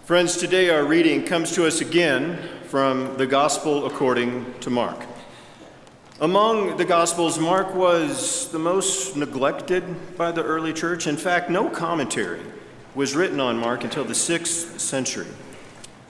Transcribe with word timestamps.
Friends, 0.03 0.35
today 0.35 0.69
our 0.69 0.83
reading 0.83 1.23
comes 1.23 1.53
to 1.53 1.65
us 1.65 1.79
again 1.79 2.37
from 2.65 3.15
the 3.15 3.25
Gospel 3.25 3.85
according 3.85 4.53
to 4.59 4.69
Mark. 4.69 5.05
Among 6.19 6.75
the 6.75 6.83
Gospels, 6.83 7.39
Mark 7.39 7.73
was 7.73 8.51
the 8.51 8.59
most 8.59 9.15
neglected 9.15 10.17
by 10.17 10.33
the 10.33 10.43
early 10.43 10.73
church. 10.73 11.07
In 11.07 11.15
fact, 11.15 11.49
no 11.49 11.69
commentary 11.69 12.41
was 12.95 13.15
written 13.15 13.39
on 13.39 13.57
Mark 13.57 13.83
until 13.83 14.03
the 14.03 14.15
sixth 14.15 14.79
century. 14.79 15.27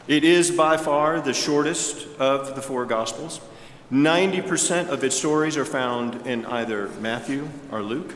It 0.07 0.23
is 0.23 0.49
by 0.49 0.77
far 0.77 1.21
the 1.21 1.33
shortest 1.33 2.07
of 2.17 2.55
the 2.55 2.61
four 2.61 2.85
Gospels. 2.85 3.41
90% 3.91 4.89
of 4.89 5.03
its 5.03 5.15
stories 5.15 5.57
are 5.57 5.65
found 5.65 6.25
in 6.27 6.45
either 6.45 6.87
Matthew 6.99 7.49
or 7.71 7.81
Luke. 7.81 8.13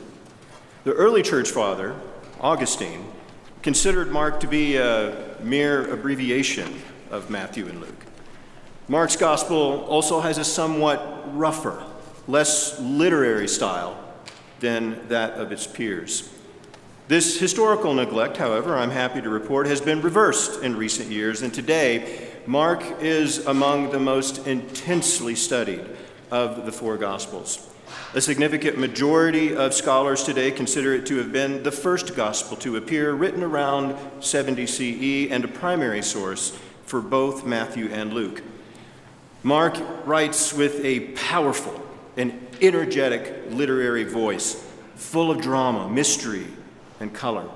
The 0.84 0.94
early 0.94 1.22
church 1.24 1.50
father, 1.50 1.96
Augustine, 2.40 3.06
considered 3.62 4.12
Mark 4.12 4.40
to 4.42 4.48
be 4.48 4.78
a 4.78 5.36
mere 5.42 5.92
abbreviation 5.92 6.82
of 7.10 7.30
Matthew 7.30 7.68
and 7.68 7.80
Luke. 7.82 8.06
Mark's 8.88 9.16
gospel 9.16 9.86
also 9.86 10.20
has 10.20 10.38
a 10.38 10.44
somewhat 10.44 11.24
rougher, 11.34 11.84
less 12.28 12.80
literary 12.80 13.48
style 13.48 13.98
than 14.60 15.08
that 15.08 15.34
of 15.34 15.52
its 15.52 15.66
peers. 15.66 16.30
This 17.14 17.40
historical 17.40 17.94
neglect, 17.94 18.38
however, 18.38 18.76
I'm 18.76 18.90
happy 18.90 19.22
to 19.22 19.30
report, 19.30 19.68
has 19.68 19.80
been 19.80 20.02
reversed 20.02 20.64
in 20.64 20.76
recent 20.76 21.12
years, 21.12 21.44
and 21.44 21.54
today 21.54 22.32
Mark 22.48 22.84
is 23.02 23.46
among 23.46 23.92
the 23.92 24.00
most 24.00 24.48
intensely 24.48 25.36
studied 25.36 25.86
of 26.32 26.66
the 26.66 26.72
four 26.72 26.98
Gospels. 26.98 27.70
A 28.16 28.20
significant 28.20 28.80
majority 28.80 29.56
of 29.56 29.76
scholars 29.76 30.24
today 30.24 30.50
consider 30.50 30.96
it 30.96 31.06
to 31.06 31.18
have 31.18 31.32
been 31.32 31.62
the 31.62 31.72
first 31.72 32.16
Gospel 32.16 32.58
to 32.58 32.78
appear, 32.78 33.14
written 33.14 33.44
around 33.44 33.96
70 34.20 34.66
CE, 34.66 35.32
and 35.32 35.46
a 35.46 35.48
primary 35.48 36.02
source 36.02 36.58
for 36.88 37.00
both 37.00 37.46
Matthew 37.46 37.90
and 37.92 38.12
Luke. 38.12 38.42
Mark 39.44 39.78
writes 40.08 40.52
with 40.52 40.84
a 40.84 41.02
powerful 41.12 41.80
and 42.18 42.44
energetic 42.60 43.52
literary 43.52 44.04
voice, 44.04 44.68
full 44.96 45.30
of 45.30 45.40
drama, 45.42 45.88
mystery, 45.88 46.48
and 47.00 47.14
color. 47.14 47.50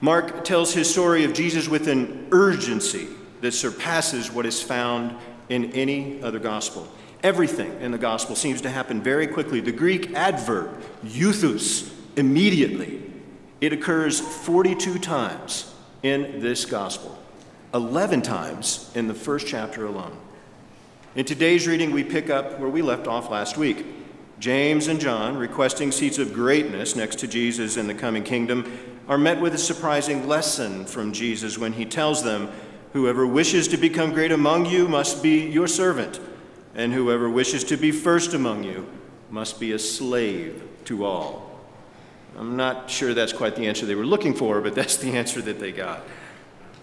Mark 0.00 0.44
tells 0.44 0.72
his 0.72 0.90
story 0.90 1.24
of 1.24 1.32
Jesus 1.32 1.68
with 1.68 1.86
an 1.88 2.28
urgency 2.32 3.08
that 3.40 3.52
surpasses 3.52 4.30
what 4.30 4.46
is 4.46 4.62
found 4.62 5.16
in 5.48 5.72
any 5.72 6.22
other 6.22 6.38
gospel. 6.38 6.88
Everything 7.22 7.80
in 7.80 7.90
the 7.92 7.98
gospel 7.98 8.34
seems 8.34 8.62
to 8.62 8.70
happen 8.70 9.02
very 9.02 9.26
quickly. 9.26 9.60
The 9.60 9.72
Greek 9.72 10.14
adverb, 10.14 10.82
euthus, 11.04 11.92
immediately, 12.16 13.02
it 13.60 13.74
occurs 13.74 14.20
42 14.20 14.98
times 14.98 15.74
in 16.02 16.40
this 16.40 16.64
gospel, 16.64 17.18
11 17.74 18.22
times 18.22 18.90
in 18.94 19.06
the 19.06 19.14
first 19.14 19.46
chapter 19.46 19.84
alone. 19.84 20.16
In 21.14 21.26
today's 21.26 21.66
reading, 21.66 21.90
we 21.90 22.04
pick 22.04 22.30
up 22.30 22.58
where 22.58 22.70
we 22.70 22.80
left 22.80 23.06
off 23.06 23.30
last 23.30 23.58
week. 23.58 23.84
James 24.40 24.88
and 24.88 24.98
John, 24.98 25.36
requesting 25.36 25.92
seats 25.92 26.16
of 26.16 26.32
greatness 26.32 26.96
next 26.96 27.18
to 27.18 27.28
Jesus 27.28 27.76
in 27.76 27.86
the 27.86 27.94
coming 27.94 28.24
kingdom, 28.24 28.78
are 29.06 29.18
met 29.18 29.38
with 29.38 29.54
a 29.54 29.58
surprising 29.58 30.26
lesson 30.26 30.86
from 30.86 31.12
Jesus 31.12 31.58
when 31.58 31.74
he 31.74 31.84
tells 31.84 32.22
them, 32.24 32.50
Whoever 32.94 33.26
wishes 33.26 33.68
to 33.68 33.76
become 33.76 34.12
great 34.12 34.32
among 34.32 34.64
you 34.64 34.88
must 34.88 35.22
be 35.22 35.46
your 35.46 35.68
servant, 35.68 36.18
and 36.74 36.94
whoever 36.94 37.28
wishes 37.28 37.64
to 37.64 37.76
be 37.76 37.92
first 37.92 38.32
among 38.32 38.64
you 38.64 38.88
must 39.28 39.60
be 39.60 39.72
a 39.72 39.78
slave 39.78 40.62
to 40.86 41.04
all. 41.04 41.60
I'm 42.34 42.56
not 42.56 42.88
sure 42.88 43.12
that's 43.12 43.34
quite 43.34 43.56
the 43.56 43.66
answer 43.66 43.84
they 43.84 43.94
were 43.94 44.06
looking 44.06 44.34
for, 44.34 44.62
but 44.62 44.74
that's 44.74 44.96
the 44.96 45.12
answer 45.18 45.42
that 45.42 45.60
they 45.60 45.70
got. 45.70 46.02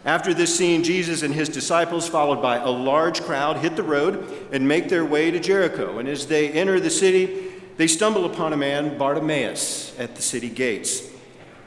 After 0.07 0.33
this 0.33 0.57
scene, 0.57 0.85
Jesus 0.85 1.21
and 1.21 1.33
his 1.33 1.49
disciples, 1.49 2.07
followed 2.07 2.41
by 2.41 2.59
a 2.59 2.69
large 2.69 3.21
crowd, 3.21 3.57
hit 3.57 3.75
the 3.75 3.83
road 3.83 4.47
and 4.53 4.65
make 4.65 4.87
their 4.87 5.03
way 5.03 5.31
to 5.31 5.37
Jericho. 5.37 5.99
And 5.99 6.07
as 6.07 6.27
they 6.27 6.49
enter 6.49 6.79
the 6.79 6.89
city, 6.89 7.51
they 7.75 7.87
stumble 7.87 8.23
upon 8.23 8.53
a 8.53 8.57
man, 8.57 8.97
Bartimaeus, 8.97 9.99
at 9.99 10.15
the 10.15 10.21
city 10.21 10.49
gates. 10.49 11.11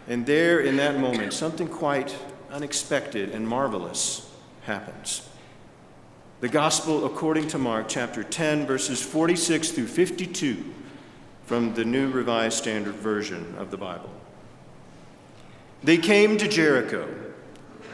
And 0.09 0.25
there, 0.25 0.61
in 0.61 0.79
that 0.79 0.99
moment, 0.99 1.35
something 1.35 1.69
quite 1.69 2.17
unexpected 2.51 3.29
and 3.29 3.47
marvelous 3.47 4.27
happens. 4.63 5.29
The 6.41 6.49
Gospel 6.49 7.05
according 7.05 7.49
to 7.49 7.59
Mark, 7.59 7.91
chapter 7.91 8.25
10, 8.25 8.67
verses 8.67 9.03
46 9.03 9.73
through 9.73 9.87
52, 9.87 10.65
from 11.45 11.75
the 11.75 11.85
New 11.85 12.11
Revised 12.11 12.57
Standard 12.57 12.95
Version 12.95 13.55
of 13.59 13.71
the 13.71 13.77
Bible. 13.77 14.09
They 15.85 15.99
came 15.99 16.39
to 16.39 16.49
Jericho. 16.49 17.30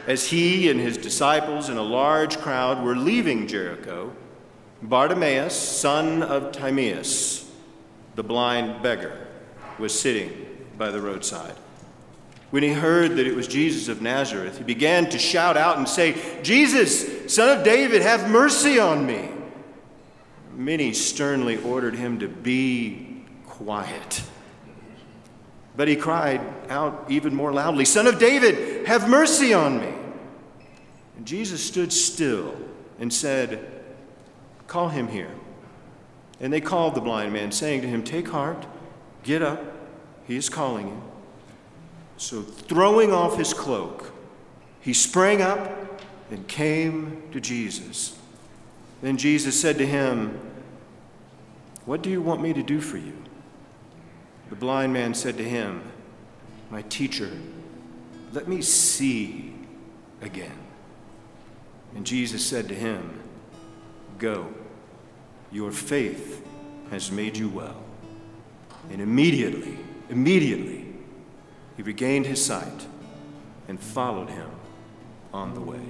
As 0.07 0.27
he 0.27 0.71
and 0.71 0.79
his 0.79 0.97
disciples 0.97 1.67
and 1.67 1.77
a 1.77 1.83
large 1.83 2.37
crowd 2.37 2.81
were 2.81 2.95
leaving 2.95 3.45
Jericho, 3.45 4.15
Bartimaeus, 4.81 5.53
son 5.53 6.23
of 6.23 6.53
Timaeus, 6.53 7.51
the 8.15 8.23
blind 8.23 8.81
beggar, 8.81 9.27
was 9.77 9.97
sitting 9.97 10.31
by 10.77 10.91
the 10.91 11.01
roadside. 11.01 11.55
When 12.51 12.63
he 12.63 12.71
heard 12.71 13.17
that 13.17 13.27
it 13.27 13.35
was 13.35 13.49
Jesus 13.49 13.89
of 13.89 14.01
Nazareth, 14.01 14.59
he 14.59 14.63
began 14.63 15.09
to 15.09 15.19
shout 15.19 15.57
out 15.57 15.77
and 15.77 15.89
say, 15.89 16.15
Jesus, 16.41 17.33
son 17.33 17.57
of 17.57 17.65
David, 17.65 18.01
have 18.01 18.29
mercy 18.29 18.79
on 18.79 19.05
me. 19.05 19.29
Many 20.55 20.93
sternly 20.93 21.57
ordered 21.57 21.95
him 21.95 22.19
to 22.19 22.29
be 22.29 23.25
quiet. 23.45 24.23
But 25.75 25.89
he 25.89 25.97
cried 25.97 26.41
out 26.69 27.05
even 27.09 27.35
more 27.35 27.51
loudly, 27.51 27.83
Son 27.83 28.07
of 28.07 28.17
David, 28.17 28.87
have 28.87 29.09
mercy 29.09 29.53
on 29.53 29.79
me. 29.79 29.96
And 31.17 31.25
Jesus 31.25 31.63
stood 31.63 31.91
still 31.91 32.55
and 32.99 33.11
said, 33.11 33.73
Call 34.67 34.89
him 34.89 35.07
here. 35.07 35.31
And 36.39 36.53
they 36.53 36.61
called 36.61 36.93
the 36.93 37.01
blind 37.01 37.33
man, 37.33 37.51
saying 37.51 37.81
to 37.81 37.87
him, 37.87 38.03
Take 38.03 38.29
heart, 38.29 38.65
get 39.23 39.41
up, 39.41 39.61
he 40.27 40.35
is 40.35 40.49
calling 40.49 40.87
you. 40.87 41.01
So, 42.17 42.41
throwing 42.41 43.11
off 43.11 43.37
his 43.37 43.53
cloak, 43.53 44.11
he 44.79 44.93
sprang 44.93 45.41
up 45.41 46.01
and 46.29 46.47
came 46.47 47.23
to 47.31 47.39
Jesus. 47.39 48.17
Then 49.01 49.17
Jesus 49.17 49.59
said 49.59 49.77
to 49.79 49.85
him, 49.85 50.39
What 51.85 52.01
do 52.01 52.09
you 52.09 52.21
want 52.21 52.41
me 52.41 52.53
to 52.53 52.63
do 52.63 52.79
for 52.79 52.97
you? 52.97 53.13
The 54.49 54.55
blind 54.55 54.93
man 54.93 55.13
said 55.13 55.37
to 55.37 55.43
him, 55.43 55.81
My 56.69 56.83
teacher, 56.83 57.31
let 58.33 58.47
me 58.47 58.61
see 58.61 59.53
again. 60.21 60.66
And 61.97 62.05
Jesus 62.05 62.45
said 62.45 62.67
to 62.67 62.75
him, 62.75 63.19
Go, 64.19 64.53
your 65.51 65.71
faith 65.71 66.45
has 66.91 67.11
made 67.11 67.35
you 67.35 67.49
well. 67.49 67.83
And 68.91 69.01
immediately, 69.01 69.79
immediately, 70.07 70.93
he 71.75 71.81
regained 71.81 72.27
his 72.27 72.45
sight 72.45 72.85
and 73.67 73.79
followed 73.79 74.29
him 74.29 74.49
on 75.33 75.55
the 75.55 75.59
way. 75.59 75.81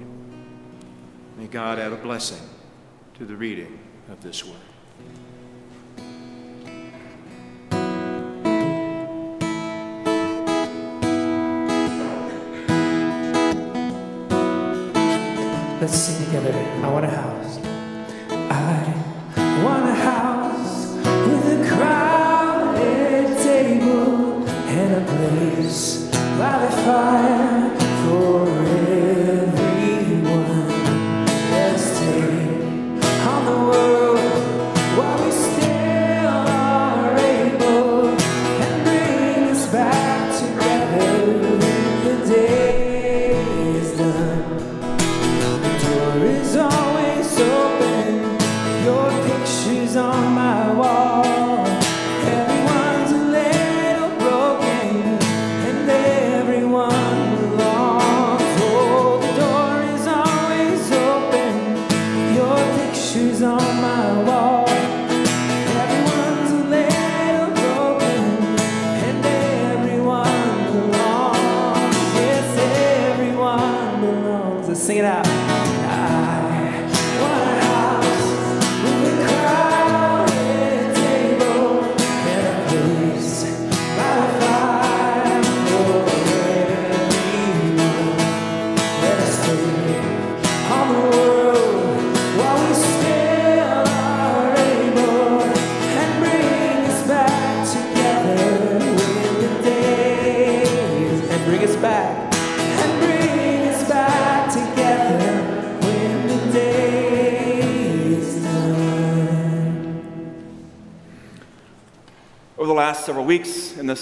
May 1.38 1.48
God 1.48 1.78
add 1.78 1.92
a 1.92 1.98
blessing 1.98 2.48
to 3.16 3.26
the 3.26 3.36
reading 3.36 3.78
of 4.10 4.24
this 4.24 4.46
word. 4.46 4.56
Let's 15.88 16.00
sing 16.00 16.26
together. 16.26 16.52
I 16.84 16.90
want 16.90 17.06
a 17.06 17.10
house. 17.10 17.57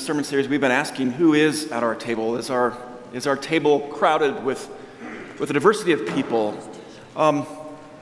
Sermon 0.06 0.24
series, 0.24 0.48
we've 0.48 0.62
been 0.62 0.70
asking 0.70 1.10
who 1.10 1.34
is 1.34 1.72
at 1.72 1.82
our 1.82 1.96
table? 1.96 2.38
Is 2.38 2.52
our, 2.52 2.78
is 3.12 3.26
our 3.26 3.36
table 3.36 3.80
crowded 3.80 4.44
with, 4.44 4.70
with 5.40 5.50
a 5.50 5.54
diversity 5.54 5.94
of 5.94 6.06
people? 6.10 6.56
Um, 7.16 7.48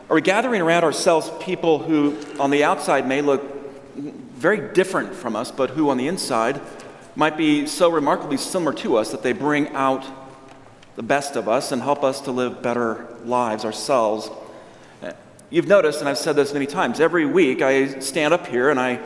are 0.10 0.16
we 0.16 0.22
gathering 0.22 0.60
around 0.60 0.84
ourselves 0.84 1.32
people 1.40 1.80
who, 1.80 2.18
on 2.42 2.50
the 2.50 2.66
outside, 2.66 3.08
may 3.08 3.22
look 3.22 3.42
very 3.96 4.74
different 4.74 5.16
from 5.16 5.38
us, 5.38 5.50
but 5.50 5.70
who, 5.70 5.90
on 5.90 5.96
the 5.96 6.10
inside, 6.10 6.60
might 7.16 7.38
be 7.38 7.66
so 7.68 7.90
remarkably 7.90 8.36
similar 8.36 8.74
to 8.74 8.98
us 8.98 9.12
that 9.12 9.24
they 9.24 9.32
bring 9.32 9.70
out 9.70 10.06
the 10.98 11.04
best 11.04 11.38
of 11.38 11.48
us 11.48 11.72
and 11.72 11.82
help 11.82 12.04
us 12.04 12.20
to 12.20 12.32
live 12.32 12.62
better 12.62 13.08
lives 13.24 13.64
ourselves? 13.64 14.30
You've 15.50 15.68
noticed, 15.68 16.02
and 16.02 16.10
I've 16.10 16.18
said 16.18 16.36
this 16.36 16.52
many 16.52 16.66
times, 16.66 17.00
every 17.00 17.26
week 17.26 17.62
I 17.62 18.00
stand 18.00 18.34
up 18.34 18.48
here 18.48 18.72
and 18.72 18.80
I, 18.80 19.00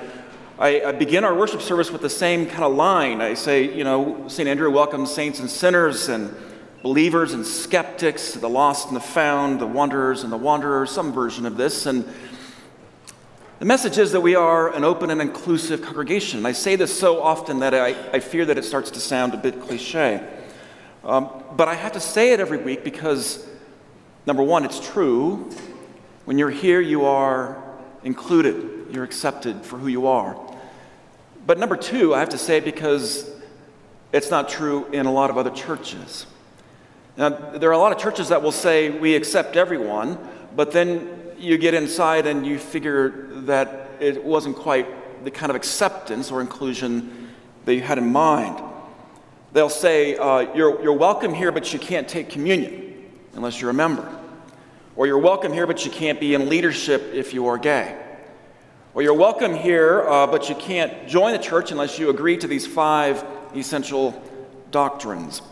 I, 0.59 0.85
I 0.85 0.91
begin 0.91 1.23
our 1.23 1.35
worship 1.35 1.61
service 1.61 1.91
with 1.91 2.01
the 2.01 2.09
same 2.09 2.47
kind 2.47 2.63
of 2.63 2.73
line. 2.73 3.21
I 3.21 3.35
say, 3.35 3.75
you 3.75 3.83
know, 3.83 4.27
St. 4.27 4.49
Andrew 4.49 4.71
welcomes 4.71 5.13
saints 5.13 5.39
and 5.39 5.47
sinners 5.47 6.09
and 6.09 6.35
believers 6.81 7.33
and 7.33 7.45
skeptics, 7.45 8.33
the 8.33 8.49
lost 8.49 8.87
and 8.87 8.95
the 8.95 9.01
found, 9.01 9.59
the 9.59 9.67
wanderers 9.67 10.23
and 10.23 10.33
the 10.33 10.37
wanderers, 10.37 10.89
some 10.89 11.13
version 11.13 11.45
of 11.45 11.57
this. 11.57 11.85
And 11.85 12.11
the 13.59 13.65
message 13.65 13.99
is 13.99 14.11
that 14.13 14.21
we 14.21 14.33
are 14.33 14.73
an 14.73 14.83
open 14.83 15.11
and 15.11 15.21
inclusive 15.21 15.83
congregation. 15.83 16.43
I 16.43 16.53
say 16.53 16.75
this 16.75 16.97
so 16.97 17.21
often 17.21 17.59
that 17.59 17.75
I, 17.75 17.89
I 18.11 18.19
fear 18.19 18.43
that 18.45 18.57
it 18.57 18.65
starts 18.65 18.89
to 18.91 18.99
sound 18.99 19.35
a 19.35 19.37
bit 19.37 19.61
cliche. 19.61 20.27
Um, 21.03 21.29
but 21.55 21.67
I 21.67 21.75
have 21.75 21.91
to 21.91 21.99
say 21.99 22.33
it 22.33 22.39
every 22.39 22.57
week 22.57 22.83
because, 22.83 23.47
number 24.25 24.41
one, 24.41 24.65
it's 24.65 24.79
true. 24.79 25.51
When 26.25 26.39
you're 26.39 26.49
here, 26.49 26.81
you 26.81 27.05
are 27.05 27.63
included, 28.03 28.87
you're 28.91 29.03
accepted 29.03 29.63
for 29.63 29.77
who 29.77 29.87
you 29.87 30.07
are. 30.07 30.46
But 31.47 31.57
number 31.57 31.77
two, 31.77 32.13
I 32.13 32.19
have 32.19 32.29
to 32.29 32.37
say 32.37 32.59
because 32.59 33.31
it's 34.11 34.29
not 34.29 34.49
true 34.49 34.85
in 34.87 35.05
a 35.05 35.11
lot 35.11 35.29
of 35.29 35.37
other 35.37 35.49
churches. 35.49 36.25
Now, 37.15 37.29
there 37.29 37.69
are 37.69 37.73
a 37.73 37.77
lot 37.77 37.93
of 37.93 37.97
churches 37.97 38.27
that 38.29 38.43
will 38.43 38.51
say 38.51 38.89
we 38.89 39.15
accept 39.15 39.55
everyone, 39.55 40.17
but 40.57 40.73
then 40.73 41.09
you 41.37 41.57
get 41.57 41.73
inside 41.73 42.27
and 42.27 42.45
you 42.45 42.59
figure 42.59 43.29
that 43.45 43.91
it 44.01 44.25
wasn't 44.25 44.57
quite 44.57 45.23
the 45.23 45.31
kind 45.31 45.49
of 45.49 45.55
acceptance 45.55 46.31
or 46.31 46.41
inclusion 46.41 47.29
that 47.63 47.75
you 47.75 47.81
had 47.81 47.97
in 47.97 48.11
mind. 48.11 48.61
They'll 49.53 49.69
say, 49.69 50.17
uh, 50.17 50.53
you're, 50.53 50.83
you're 50.83 50.91
welcome 50.91 51.33
here, 51.33 51.53
but 51.53 51.71
you 51.71 51.79
can't 51.79 52.09
take 52.09 52.29
communion 52.29 53.09
unless 53.35 53.61
you're 53.61 53.71
a 53.71 53.73
member. 53.73 54.05
Or 54.97 55.07
you're 55.07 55.17
welcome 55.17 55.53
here, 55.53 55.65
but 55.65 55.85
you 55.85 55.91
can't 55.91 56.19
be 56.19 56.33
in 56.33 56.49
leadership 56.49 57.13
if 57.13 57.33
you 57.33 57.47
are 57.47 57.57
gay. 57.57 57.97
Or 58.97 59.03
you're 59.03 59.13
welcome 59.13 59.53
here, 59.53 60.01
uh, 60.09 60.25
but 60.25 60.49
you 60.49 60.55
can't 60.55 61.07
join 61.07 61.33
the 61.33 61.37
church 61.37 61.69
unless 61.69 61.99
you 61.99 62.09
agree 62.09 62.35
to 62.35 62.47
these 62.47 62.65
five 62.65 63.23
essential 63.53 64.19
doctrines. 64.71 65.43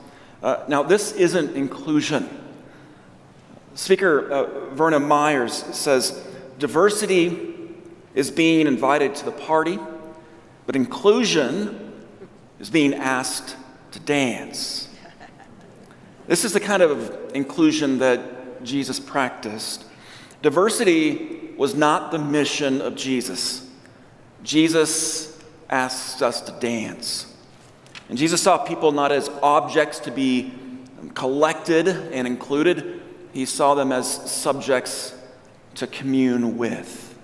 Uh, 0.41 0.63
now, 0.67 0.81
this 0.81 1.11
isn't 1.11 1.55
inclusion. 1.55 2.27
Speaker 3.75 4.31
uh, 4.31 4.73
Verna 4.73 4.99
Myers 4.99 5.53
says 5.53 6.25
diversity 6.57 7.55
is 8.15 8.31
being 8.31 8.65
invited 8.65 9.13
to 9.13 9.25
the 9.25 9.31
party, 9.31 9.77
but 10.65 10.75
inclusion 10.75 11.93
is 12.59 12.71
being 12.71 12.95
asked 12.95 13.55
to 13.91 13.99
dance. 13.99 14.89
This 16.25 16.45
is 16.45 16.53
the 16.53 16.59
kind 16.59 16.81
of 16.81 17.35
inclusion 17.35 17.99
that 17.99 18.63
Jesus 18.63 18.99
practiced. 18.99 19.85
Diversity 20.41 21.44
was 21.57 21.75
not 21.75 22.11
the 22.11 22.19
mission 22.19 22.81
of 22.81 22.95
Jesus. 22.95 23.69
Jesus 24.43 25.41
asked 25.69 26.21
us 26.21 26.41
to 26.41 26.51
dance. 26.59 27.33
And 28.09 28.17
Jesus 28.17 28.41
saw 28.41 28.57
people 28.57 28.91
not 28.91 29.11
as 29.11 29.29
objects 29.41 29.99
to 29.99 30.11
be 30.11 30.53
collected 31.13 31.87
and 31.87 32.27
included, 32.27 33.01
he 33.33 33.45
saw 33.45 33.75
them 33.75 33.91
as 33.91 34.31
subjects 34.31 35.13
to 35.75 35.87
commune 35.87 36.57
with. 36.57 37.17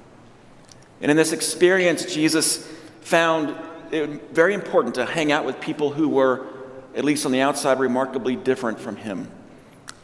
And 1.01 1.09
in 1.09 1.17
this 1.17 1.31
experience, 1.31 2.13
Jesus 2.13 2.67
found 3.01 3.55
it 3.91 4.31
very 4.31 4.53
important 4.53 4.95
to 4.95 5.05
hang 5.05 5.31
out 5.31 5.45
with 5.45 5.59
people 5.59 5.91
who 5.91 6.09
were, 6.09 6.47
at 6.95 7.03
least 7.03 7.25
on 7.25 7.31
the 7.31 7.41
outside, 7.41 7.79
remarkably 7.79 8.35
different 8.35 8.79
from 8.79 8.95
him 8.95 9.29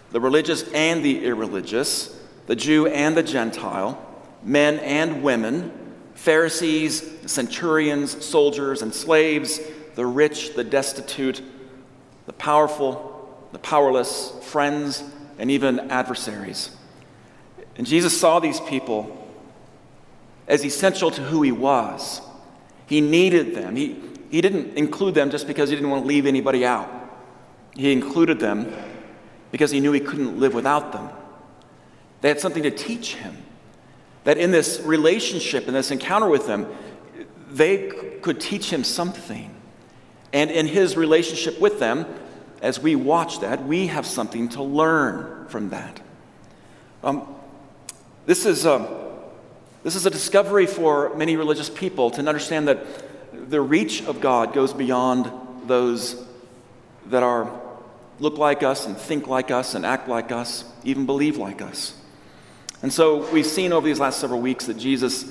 the 0.09 0.21
religious 0.21 0.63
and 0.71 1.03
the 1.03 1.25
irreligious, 1.25 2.18
the 2.45 2.56
Jew 2.56 2.88
and 2.88 3.15
the 3.15 3.24
Gentile, 3.24 4.01
men 4.44 4.80
and 4.80 5.24
women, 5.24 5.72
Pharisees, 6.13 7.04
centurions, 7.25 8.25
soldiers, 8.25 8.81
and 8.81 8.94
slaves, 8.94 9.60
the 9.95 10.06
rich, 10.06 10.56
the 10.56 10.63
destitute, 10.63 11.42
the 12.25 12.34
powerful, 12.34 13.48
the 13.51 13.60
powerless, 13.60 14.31
friends, 14.44 15.04
and 15.38 15.51
even 15.51 15.80
adversaries. 15.92 16.75
And 17.75 17.86
Jesus 17.86 18.20
saw 18.20 18.39
these 18.39 18.60
people 18.62 19.13
as 20.48 20.65
essential 20.65 21.12
to 21.12 21.22
who 21.22 21.41
he 21.41 21.51
was. 21.51 22.22
He 22.88 23.01
needed 23.01 23.53
them. 23.53 23.75
He, 23.75 24.01
he 24.29 24.41
didn't 24.41 24.77
include 24.77 25.13
them 25.13 25.29
just 25.29 25.46
because 25.46 25.70
he 25.70 25.75
didn't 25.75 25.89
want 25.89 26.03
to 26.03 26.08
leave 26.08 26.25
anybody 26.25 26.65
out. 26.65 26.89
He 27.75 27.91
included 27.91 28.39
them 28.39 28.72
because 29.51 29.72
he 29.72 29.79
knew 29.79 29.91
he 29.91 30.00
couldn't 30.00 30.39
live 30.39 30.53
without 30.53 30.91
them. 30.91 31.10
They 32.22 32.29
had 32.29 32.39
something 32.39 32.63
to 32.63 32.72
teach 32.72 33.15
him. 33.15 33.38
That 34.27 34.38
in 34.38 34.51
this 34.51 34.81
relationship, 34.81 35.69
in 35.69 35.74
this 35.74 35.89
encounter 35.89 36.27
with 36.27 36.48
them, 36.48 36.67
they 37.50 37.88
could 38.22 38.41
teach 38.41 38.69
him 38.69 38.84
something. 38.84 39.55
And 40.34 40.51
in 40.51 40.67
his 40.67 40.98
relationship 40.98 41.62
with 41.62 41.79
them, 41.79 42.05
as 42.62 42.77
we 42.77 42.98
watch 42.98 43.39
that, 43.39 43.65
we 43.65 43.88
have 43.88 44.05
something 44.05 44.50
to 44.50 44.63
learn 44.63 45.48
from 45.48 45.69
that. 45.69 46.01
Um, 47.05 47.25
this, 48.25 48.46
is, 48.46 48.65
um, 48.65 48.89
this 49.84 49.96
is 49.96 50.05
a 50.05 50.10
discovery 50.10 50.65
for 50.65 51.15
many 51.15 51.38
religious 51.38 51.69
people 51.69 52.12
to 52.12 52.19
understand 52.19 52.67
that 52.67 52.86
the 53.50 53.62
reach 53.62 54.03
of 54.03 54.19
God 54.19 54.53
goes 54.53 54.74
beyond 54.74 55.31
those 55.67 56.22
that 57.05 57.24
are 57.24 57.50
look 58.19 58.38
like 58.38 58.62
us 58.62 58.88
and 58.88 58.98
think 58.98 59.27
like 59.27 59.51
us 59.51 59.74
and 59.74 59.86
act 59.86 60.10
like 60.10 60.34
us, 60.34 60.65
even 60.84 61.05
believe 61.05 61.38
like 61.38 61.62
us. 61.62 61.93
And 62.81 62.93
so 62.93 63.29
we've 63.31 63.46
seen 63.46 63.74
over 63.74 63.88
these 63.88 64.00
last 64.00 64.19
several 64.19 64.39
weeks 64.39 64.67
that 64.67 64.77
Jesus 64.77 65.25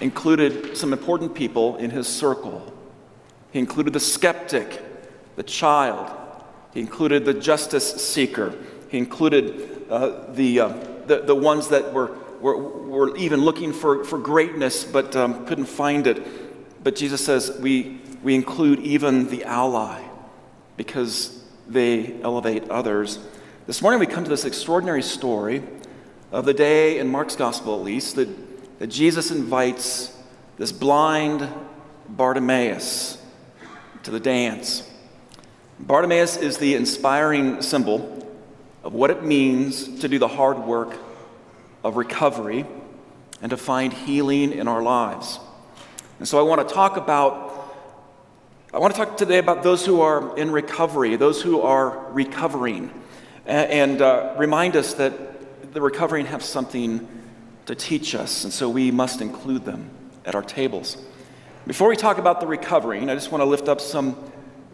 included 0.00 0.76
some 0.76 0.92
important 0.92 1.34
people 1.34 1.76
in 1.76 1.90
his 1.90 2.08
circle. 2.08 2.72
He 3.52 3.58
included 3.58 3.92
the 3.92 4.00
skeptic, 4.00 4.80
the 5.36 5.42
child, 5.42 6.10
he 6.72 6.80
included 6.80 7.26
the 7.26 7.34
justice 7.34 8.02
seeker, 8.02 8.54
he 8.88 8.96
included 8.96 9.86
uh, 9.90 10.32
the, 10.32 10.60
uh, 10.60 10.68
the, 11.06 11.20
the 11.20 11.34
ones 11.34 11.68
that 11.68 11.92
were, 11.92 12.16
were, 12.40 12.56
were 12.56 13.16
even 13.16 13.42
looking 13.42 13.72
for, 13.72 14.04
for 14.04 14.18
greatness 14.18 14.84
but 14.84 15.14
um, 15.14 15.44
couldn't 15.44 15.66
find 15.66 16.06
it. 16.06 16.82
But 16.82 16.96
Jesus 16.96 17.24
says 17.24 17.58
we, 17.60 18.00
we 18.22 18.34
include 18.34 18.80
even 18.80 19.28
the 19.28 19.44
ally 19.44 20.02
because 20.78 21.44
they 21.68 22.20
elevate 22.22 22.70
others. 22.70 23.18
This 23.66 23.82
morning 23.82 24.00
we 24.00 24.06
come 24.06 24.24
to 24.24 24.30
this 24.30 24.46
extraordinary 24.46 25.02
story 25.02 25.62
of 26.32 26.46
the 26.46 26.54
day, 26.54 26.98
in 26.98 27.08
Mark's 27.08 27.36
gospel 27.36 27.78
at 27.78 27.84
least, 27.84 28.16
that, 28.16 28.78
that 28.78 28.86
Jesus 28.86 29.30
invites 29.30 30.16
this 30.56 30.72
blind 30.72 31.46
Bartimaeus 32.08 33.22
to 34.02 34.10
the 34.10 34.18
dance. 34.18 34.88
Bartimaeus 35.78 36.38
is 36.38 36.56
the 36.56 36.74
inspiring 36.74 37.60
symbol 37.60 38.26
of 38.82 38.94
what 38.94 39.10
it 39.10 39.22
means 39.22 40.00
to 40.00 40.08
do 40.08 40.18
the 40.18 40.26
hard 40.28 40.58
work 40.60 40.96
of 41.84 41.96
recovery 41.96 42.64
and 43.42 43.50
to 43.50 43.58
find 43.58 43.92
healing 43.92 44.52
in 44.52 44.68
our 44.68 44.82
lives. 44.82 45.38
And 46.18 46.26
so 46.26 46.38
I 46.38 46.42
want 46.42 46.66
to 46.66 46.74
talk 46.74 46.96
about 46.96 47.50
I 48.74 48.78
want 48.78 48.94
to 48.94 49.04
talk 49.04 49.18
today 49.18 49.36
about 49.36 49.62
those 49.62 49.84
who 49.84 50.00
are 50.00 50.34
in 50.38 50.50
recovery, 50.50 51.16
those 51.16 51.42
who 51.42 51.60
are 51.60 52.10
recovering. 52.12 52.90
and 53.44 54.00
uh, 54.00 54.34
remind 54.38 54.76
us 54.76 54.94
that 54.94 55.31
the 55.72 55.80
recovering 55.80 56.26
have 56.26 56.42
something 56.42 57.08
to 57.66 57.74
teach 57.74 58.14
us, 58.14 58.44
and 58.44 58.52
so 58.52 58.68
we 58.68 58.90
must 58.90 59.20
include 59.20 59.64
them 59.64 59.88
at 60.24 60.34
our 60.34 60.42
tables. 60.42 60.96
Before 61.66 61.88
we 61.88 61.96
talk 61.96 62.18
about 62.18 62.40
the 62.40 62.46
recovering, 62.46 63.08
I 63.08 63.14
just 63.14 63.32
want 63.32 63.40
to 63.40 63.46
lift 63.46 63.68
up 63.68 63.80
some 63.80 64.16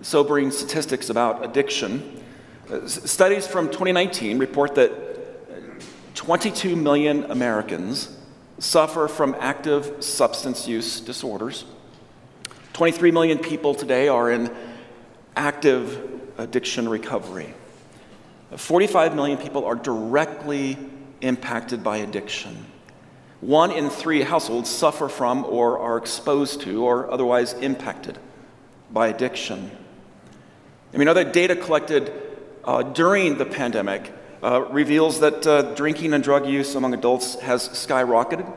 sobering 0.03 0.51
statistics 0.51 1.11
about 1.11 1.45
addiction. 1.45 2.23
Uh, 2.71 2.87
studies 2.87 3.47
from 3.47 3.67
2019 3.67 4.39
report 4.39 4.75
that 4.75 6.15
22 6.15 6.75
million 6.75 7.31
Americans 7.31 8.17
suffer 8.59 9.07
from 9.07 9.37
active 9.39 10.03
substance 10.03 10.67
use 10.67 11.01
disorders. 11.01 11.65
23 12.73 13.13
million 13.13 13.39
people 13.39 13.75
today 13.75 14.09
are 14.09 14.31
in 14.31 14.53
active 15.37 16.21
addiction 16.39 16.89
recovery. 16.89 17.55
45 18.57 19.15
million 19.15 19.39
people 19.39 19.65
are 19.65 19.75
directly 19.75 20.79
impacted 21.21 21.83
by 21.85 21.99
addiction. 21.99 22.67
One 23.41 23.71
in 23.71 23.91
three 23.91 24.23
households 24.23 24.69
suffer 24.71 25.09
from 25.09 25.45
or 25.45 25.79
are 25.79 25.97
exposed 25.97 26.63
to 26.63 26.85
or 26.85 27.11
otherwise 27.11 27.53
impacted 27.55 28.19
by 28.91 29.09
addiction. 29.09 29.71
I 30.93 30.97
mean, 30.97 31.09
other 31.09 31.25
data 31.25 31.55
collected 31.55 32.13
uh, 32.65 32.83
during 32.83 33.39
the 33.39 33.45
pandemic 33.45 34.13
uh, 34.43 34.63
reveals 34.71 35.21
that 35.21 35.47
uh, 35.47 35.75
drinking 35.75 36.15
and 36.15 36.25
drug 36.25 36.47
use 36.47 36.75
among 36.75 36.95
adults 36.95 37.35
has 37.41 37.69
skyrocketed 37.69 38.51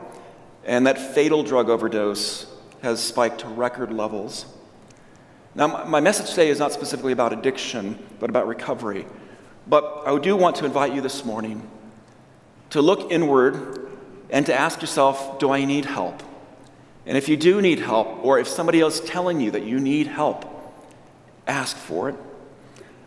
and 0.64 0.86
that 0.86 0.98
fatal 1.14 1.42
drug 1.42 1.68
overdose 1.68 2.46
has 2.82 3.02
spiked 3.02 3.40
to 3.40 3.48
record 3.48 3.92
levels. 3.92 4.46
Now, 5.54 5.84
my 5.84 6.00
message 6.00 6.30
today 6.30 6.48
is 6.48 6.58
not 6.58 6.72
specifically 6.72 7.12
about 7.12 7.32
addiction, 7.32 7.98
but 8.18 8.30
about 8.30 8.46
recovery. 8.46 9.06
But 9.66 10.02
I 10.06 10.18
do 10.18 10.36
want 10.36 10.56
to 10.56 10.64
invite 10.64 10.94
you 10.94 11.00
this 11.00 11.24
morning 11.24 11.68
to 12.70 12.82
look 12.82 13.10
inward 13.12 13.90
and 14.30 14.46
to 14.46 14.54
ask 14.54 14.80
yourself, 14.80 15.38
do 15.38 15.50
I 15.50 15.64
need 15.64 15.84
help? 15.84 16.22
And 17.06 17.16
if 17.16 17.28
you 17.28 17.36
do 17.36 17.60
need 17.60 17.80
help, 17.80 18.24
or 18.24 18.38
if 18.38 18.48
somebody 18.48 18.80
else 18.80 19.00
is 19.00 19.08
telling 19.08 19.40
you 19.40 19.50
that 19.50 19.64
you 19.64 19.78
need 19.78 20.06
help, 20.06 20.46
ask 21.46 21.76
for 21.76 22.08
it. 22.08 22.16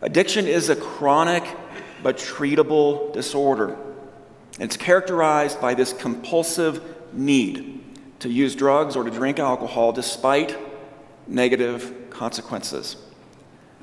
Addiction 0.02 0.48
is 0.48 0.70
a 0.70 0.76
chronic 0.76 1.44
but 2.04 2.18
treatable 2.18 3.14
disorder. 3.14 3.78
It's 4.60 4.78
characterized 4.78 5.60
by 5.60 5.74
this 5.74 5.94
compulsive 5.94 6.82
need 7.14 7.82
to 8.20 8.30
use 8.30 8.56
drugs 8.56 8.96
or 8.96 9.04
to 9.04 9.12
drink 9.12 9.40
alcohol 9.40 9.92
despite 9.92 10.58
negative 11.28 12.10
consequences. 12.10 12.98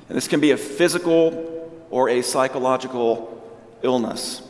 And 0.07 0.15
this 0.15 0.27
can 0.27 0.39
be 0.39 0.51
a 0.51 0.57
physical 0.57 1.52
or 1.93 2.09
a 2.09 2.23
psychological 2.23 3.39
illness, 3.83 4.41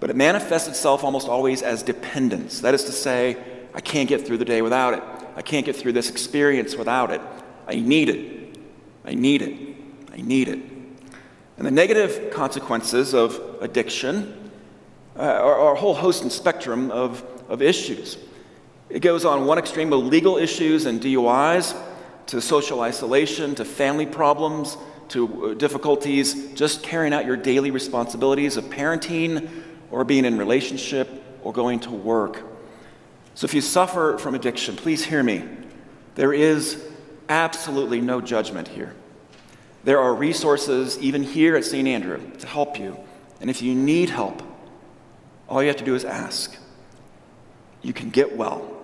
but 0.00 0.10
it 0.10 0.16
manifests 0.16 0.68
itself 0.68 1.02
almost 1.02 1.28
always 1.28 1.62
as 1.62 1.82
dependence. 1.82 2.60
That 2.60 2.74
is 2.74 2.84
to 2.84 2.92
say, 2.92 3.38
I 3.72 3.80
can't 3.80 4.06
get 4.06 4.26
through 4.26 4.36
the 4.36 4.44
day 4.44 4.60
without 4.60 4.92
it. 4.92 5.02
I 5.34 5.40
can't 5.40 5.64
get 5.64 5.76
through 5.76 5.92
this 5.92 6.10
experience 6.10 6.76
without 6.76 7.10
it. 7.10 7.22
I 7.66 7.76
need 7.76 8.10
it. 8.10 8.58
I 9.06 9.14
need 9.14 9.40
it. 9.40 9.76
I 10.12 10.20
need 10.20 10.48
it. 10.48 10.58
And 11.56 11.66
the 11.66 11.70
negative 11.70 12.32
consequences 12.34 13.14
of 13.14 13.40
addiction 13.62 14.50
uh, 15.16 15.22
are, 15.22 15.72
a 15.72 15.76
whole 15.76 15.94
host 15.94 16.20
and 16.20 16.30
spectrum 16.30 16.90
of, 16.90 17.24
of 17.48 17.62
issues. 17.62 18.18
It 18.90 19.00
goes 19.00 19.24
on 19.24 19.46
one 19.46 19.56
extreme 19.56 19.88
with 19.88 20.00
legal 20.00 20.36
issues 20.36 20.84
and 20.84 21.00
DUIs, 21.00 21.74
to 22.26 22.42
social 22.42 22.82
isolation, 22.82 23.54
to 23.54 23.64
family 23.64 24.04
problems, 24.04 24.76
to 25.10 25.50
uh, 25.50 25.54
difficulties 25.54 26.52
just 26.54 26.82
carrying 26.82 27.12
out 27.12 27.26
your 27.26 27.36
daily 27.36 27.70
responsibilities 27.70 28.56
of 28.56 28.64
parenting 28.64 29.48
or 29.90 30.04
being 30.04 30.24
in 30.24 30.38
relationship 30.38 31.22
or 31.42 31.52
going 31.52 31.80
to 31.80 31.90
work. 31.90 32.42
So 33.34 33.44
if 33.44 33.54
you 33.54 33.60
suffer 33.60 34.18
from 34.18 34.34
addiction, 34.34 34.76
please 34.76 35.04
hear 35.04 35.22
me. 35.22 35.44
There 36.14 36.32
is 36.32 36.84
absolutely 37.28 38.00
no 38.00 38.20
judgment 38.20 38.68
here. 38.68 38.94
There 39.84 39.98
are 39.98 40.14
resources, 40.14 40.98
even 40.98 41.22
here 41.22 41.56
at 41.56 41.64
St. 41.64 41.88
Andrew, 41.88 42.20
to 42.38 42.46
help 42.46 42.78
you. 42.78 42.98
And 43.40 43.48
if 43.48 43.62
you 43.62 43.74
need 43.74 44.10
help, 44.10 44.42
all 45.48 45.62
you 45.62 45.68
have 45.68 45.78
to 45.78 45.84
do 45.84 45.94
is 45.94 46.04
ask. 46.04 46.56
You 47.82 47.92
can 47.92 48.10
get 48.10 48.36
well. 48.36 48.76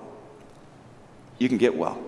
You 1.38 1.48
can 1.48 1.58
get 1.58 1.76
well. 1.76 2.02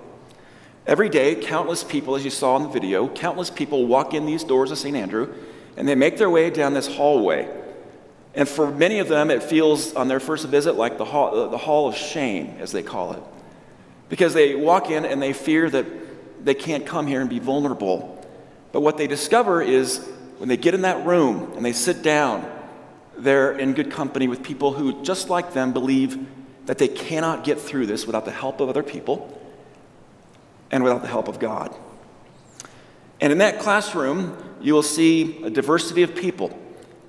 Every 0.89 1.09
day, 1.09 1.37
countless 1.37 1.85
people, 1.85 2.17
as 2.17 2.25
you 2.25 2.31
saw 2.31 2.57
in 2.57 2.65
the 2.65 2.69
video, 2.69 3.07
countless 3.07 3.51
people 3.51 3.87
walk 3.87 4.15
in 4.15 4.27
these 4.27 4.43
doors 4.43 4.73
of 4.73 4.79
St. 4.79 4.97
Andrew 4.97 5.33
and 5.77 5.87
they 5.87 5.95
make 5.95 6.19
their 6.19 6.31
way 6.31 6.51
down 6.51 6.75
this 6.75 6.89
hallway. 6.89 7.49
And 8.35 8.49
for 8.49 8.71
many 8.71 8.99
of 8.99 9.07
them, 9.07 9.31
it 9.31 9.45
feels 9.45 9.95
on 9.95 10.09
their 10.09 10.19
first 10.19 10.47
visit 10.49 10.75
like 10.75 10.99
the 10.99 11.05
hall, 11.05 11.39
uh, 11.39 11.49
the 11.49 11.59
hall 11.59 11.89
of 11.89 11.95
shame, 11.95 12.57
as 12.59 12.73
they 12.73 12.83
call 12.83 13.13
it. 13.13 13.23
Because 14.09 14.35
they 14.35 14.57
walk 14.57 14.91
in 14.91 15.05
and 15.05 15.23
they 15.23 15.33
fear 15.33 15.71
that 15.71 15.87
they 16.45 16.55
can't 16.55 16.85
come 16.85 17.07
here 17.07 17.21
and 17.21 17.31
be 17.31 17.39
vulnerable 17.39 18.19
but 18.73 18.81
what 18.81 18.97
they 18.97 19.07
discover 19.07 19.63
is 19.63 20.07
when 20.39 20.49
they 20.49 20.57
get 20.57 20.75
in 20.75 20.83
that 20.83 21.07
room 21.07 21.53
and 21.57 21.65
they 21.65 21.73
sit 21.73 22.03
down, 22.03 22.49
they're 23.17 23.53
in 23.53 23.75
good 23.75 23.91
company 23.91 24.29
with 24.29 24.43
people 24.43 24.73
who, 24.73 25.03
just 25.03 25.29
like 25.29 25.53
them, 25.53 25.73
believe 25.73 26.27
that 26.67 26.79
they 26.79 26.89
cannot 26.89 27.45
get 27.45 27.59
through 27.59 27.87
this 27.87 28.07
without 28.07 28.25
the 28.25 28.31
help 28.31 28.61
of 28.61 28.69
other 28.69 28.83
people 28.83 29.35
and 30.71 30.83
without 30.85 31.03
the 31.03 31.09
help 31.09 31.29
of 31.29 31.39
God. 31.39 31.75
And 33.21 33.33
in 33.33 33.39
that 33.39 33.59
classroom, 33.59 34.37
you 34.61 34.75
will 34.75 34.83
see 34.83 35.43
a 35.45 35.51
diversity 35.51 36.03
of 36.03 36.15
people 36.15 36.57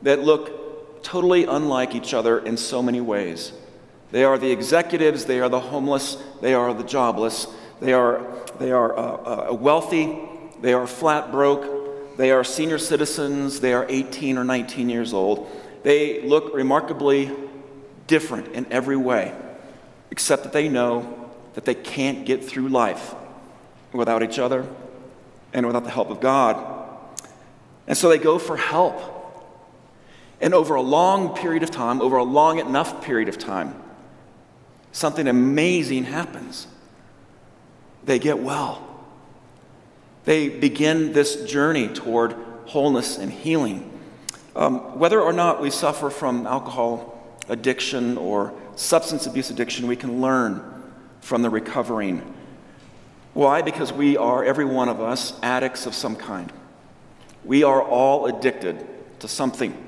that 0.01 0.19
look 0.19 1.03
totally 1.03 1.45
unlike 1.45 1.95
each 1.95 2.13
other 2.13 2.39
in 2.39 2.57
so 2.57 2.81
many 2.81 3.01
ways. 3.01 3.53
They 4.11 4.23
are 4.23 4.37
the 4.37 4.51
executives, 4.51 5.25
they 5.25 5.39
are 5.39 5.49
the 5.49 5.59
homeless, 5.59 6.17
they 6.41 6.53
are 6.53 6.73
the 6.73 6.83
jobless, 6.83 7.47
they 7.79 7.93
are, 7.93 8.25
they 8.59 8.71
are 8.71 8.97
uh, 8.97 9.51
uh, 9.51 9.53
wealthy, 9.53 10.17
they 10.61 10.73
are 10.73 10.87
flat 10.87 11.31
broke. 11.31 12.17
They 12.17 12.31
are 12.31 12.43
senior 12.43 12.77
citizens. 12.77 13.61
They 13.61 13.73
are 13.73 13.85
18 13.87 14.37
or 14.37 14.43
19 14.43 14.89
years 14.89 15.13
old. 15.13 15.49
They 15.83 16.21
look 16.21 16.53
remarkably 16.53 17.31
different 18.07 18.49
in 18.49 18.69
every 18.71 18.97
way, 18.97 19.33
except 20.11 20.43
that 20.43 20.51
they 20.51 20.67
know 20.67 21.31
that 21.53 21.63
they 21.63 21.75
can't 21.75 22.25
get 22.25 22.43
through 22.43 22.69
life 22.69 23.15
without 23.93 24.23
each 24.23 24.39
other 24.39 24.67
and 25.53 25.65
without 25.65 25.83
the 25.83 25.89
help 25.89 26.09
of 26.09 26.19
God. 26.19 26.87
And 27.87 27.97
so 27.97 28.09
they 28.09 28.17
go 28.17 28.37
for 28.37 28.55
help. 28.55 29.15
And 30.41 30.53
over 30.53 30.75
a 30.75 30.81
long 30.81 31.35
period 31.35 31.63
of 31.63 31.71
time, 31.71 32.01
over 32.01 32.17
a 32.17 32.23
long 32.23 32.59
enough 32.59 33.03
period 33.03 33.27
of 33.27 33.37
time, 33.37 33.75
something 34.91 35.27
amazing 35.27 36.05
happens. 36.05 36.67
They 38.05 38.19
get 38.19 38.39
well. 38.39 38.85
They 40.25 40.49
begin 40.49 41.13
this 41.13 41.43
journey 41.45 41.87
toward 41.87 42.35
wholeness 42.65 43.17
and 43.17 43.31
healing. 43.31 43.91
Um, 44.55 44.99
whether 44.99 45.19
or 45.19 45.33
not 45.33 45.61
we 45.61 45.69
suffer 45.69 46.09
from 46.09 46.45
alcohol 46.45 47.17
addiction 47.49 48.17
or 48.17 48.53
substance 48.75 49.25
abuse 49.25 49.49
addiction, 49.49 49.87
we 49.87 49.95
can 49.95 50.21
learn 50.21 50.61
from 51.21 51.41
the 51.41 51.49
recovering. 51.49 52.35
Why? 53.33 53.61
Because 53.61 53.93
we 53.93 54.17
are, 54.17 54.43
every 54.43 54.65
one 54.65 54.89
of 54.89 54.99
us, 54.99 55.37
addicts 55.41 55.85
of 55.85 55.93
some 55.93 56.15
kind. 56.15 56.51
We 57.45 57.63
are 57.63 57.81
all 57.81 58.25
addicted 58.25 58.85
to 59.19 59.27
something. 59.27 59.85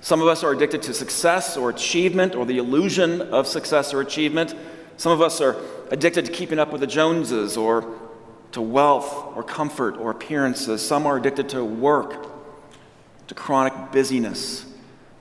Some 0.00 0.20
of 0.20 0.28
us 0.28 0.42
are 0.42 0.52
addicted 0.52 0.82
to 0.82 0.94
success 0.94 1.56
or 1.56 1.70
achievement 1.70 2.34
or 2.34 2.44
the 2.44 2.58
illusion 2.58 3.20
of 3.22 3.46
success 3.46 3.94
or 3.94 4.00
achievement. 4.00 4.54
Some 4.96 5.12
of 5.12 5.20
us 5.20 5.40
are 5.40 5.56
addicted 5.90 6.26
to 6.26 6.32
keeping 6.32 6.58
up 6.58 6.72
with 6.72 6.80
the 6.80 6.86
Joneses 6.86 7.56
or 7.56 7.98
to 8.52 8.60
wealth 8.60 9.36
or 9.36 9.42
comfort 9.42 9.96
or 9.96 10.10
appearances. 10.10 10.86
Some 10.86 11.06
are 11.06 11.16
addicted 11.16 11.48
to 11.50 11.64
work, 11.64 12.26
to 13.28 13.34
chronic 13.34 13.92
busyness, 13.92 14.66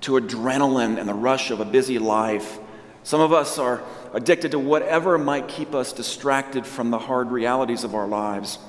to 0.01 0.13
adrenaline 0.13 0.99
and 0.99 1.07
the 1.07 1.13
rush 1.13 1.51
of 1.51 1.59
a 1.59 1.65
busy 1.65 1.99
life. 1.99 2.59
Some 3.03 3.21
of 3.21 3.33
us 3.33 3.57
are 3.57 3.83
addicted 4.13 4.51
to 4.51 4.59
whatever 4.59 5.17
might 5.17 5.47
keep 5.47 5.73
us 5.73 5.93
distracted 5.93 6.65
from 6.65 6.91
the 6.91 6.99
hard 6.99 7.31
realities 7.31 7.83
of 7.83 7.95
our 7.95 8.07
lives, 8.07 8.59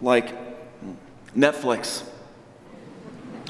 like 0.00 0.34
Netflix, 1.36 2.02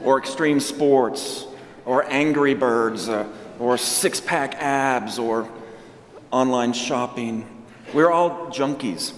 or 0.02 0.18
extreme 0.18 0.60
sports, 0.60 1.46
or 1.84 2.04
Angry 2.10 2.54
Birds, 2.54 3.08
uh, 3.08 3.26
or 3.58 3.78
six 3.78 4.20
pack 4.20 4.54
abs, 4.56 5.18
or 5.18 5.48
online 6.30 6.72
shopping. 6.72 7.46
We're 7.94 8.10
all 8.10 8.48
junkies 8.48 9.14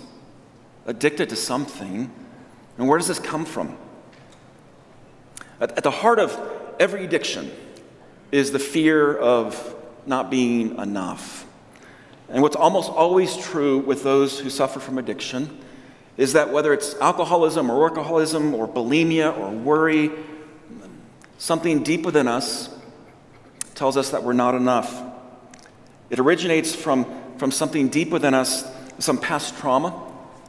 addicted 0.86 1.28
to 1.30 1.36
something. 1.36 2.10
And 2.78 2.88
where 2.88 2.98
does 2.98 3.08
this 3.08 3.18
come 3.18 3.44
from? 3.44 3.76
At, 5.60 5.72
at 5.72 5.82
the 5.82 5.90
heart 5.90 6.18
of 6.18 6.38
every 6.78 7.04
addiction 7.04 7.50
is 8.32 8.52
the 8.52 8.58
fear 8.58 9.16
of 9.16 9.76
not 10.06 10.30
being 10.30 10.78
enough. 10.78 11.46
And 12.30 12.42
what's 12.42 12.56
almost 12.56 12.90
always 12.90 13.36
true 13.36 13.78
with 13.78 14.02
those 14.02 14.38
who 14.38 14.50
suffer 14.50 14.80
from 14.80 14.98
addiction 14.98 15.58
is 16.16 16.32
that 16.34 16.52
whether 16.52 16.72
it's 16.72 16.94
alcoholism 16.96 17.70
or 17.70 17.90
workaholism 17.90 18.52
or 18.52 18.68
bulimia 18.68 19.36
or 19.36 19.50
worry, 19.50 20.10
Something 21.40 21.82
deep 21.82 22.04
within 22.04 22.28
us 22.28 22.68
tells 23.74 23.96
us 23.96 24.10
that 24.10 24.22
we're 24.22 24.34
not 24.34 24.54
enough. 24.54 25.02
It 26.10 26.18
originates 26.18 26.74
from, 26.74 27.06
from 27.38 27.50
something 27.50 27.88
deep 27.88 28.10
within 28.10 28.34
us, 28.34 28.70
some 28.98 29.16
past 29.16 29.56
trauma 29.56 29.98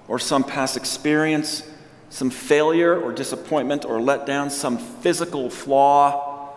or 0.09 0.19
some 0.19 0.43
past 0.43 0.75
experience, 0.75 1.63
some 2.09 2.29
failure 2.29 3.00
or 3.00 3.13
disappointment 3.13 3.85
or 3.85 4.00
letdown, 4.00 4.51
some 4.51 4.77
physical 4.77 5.50
flaw, 5.50 6.50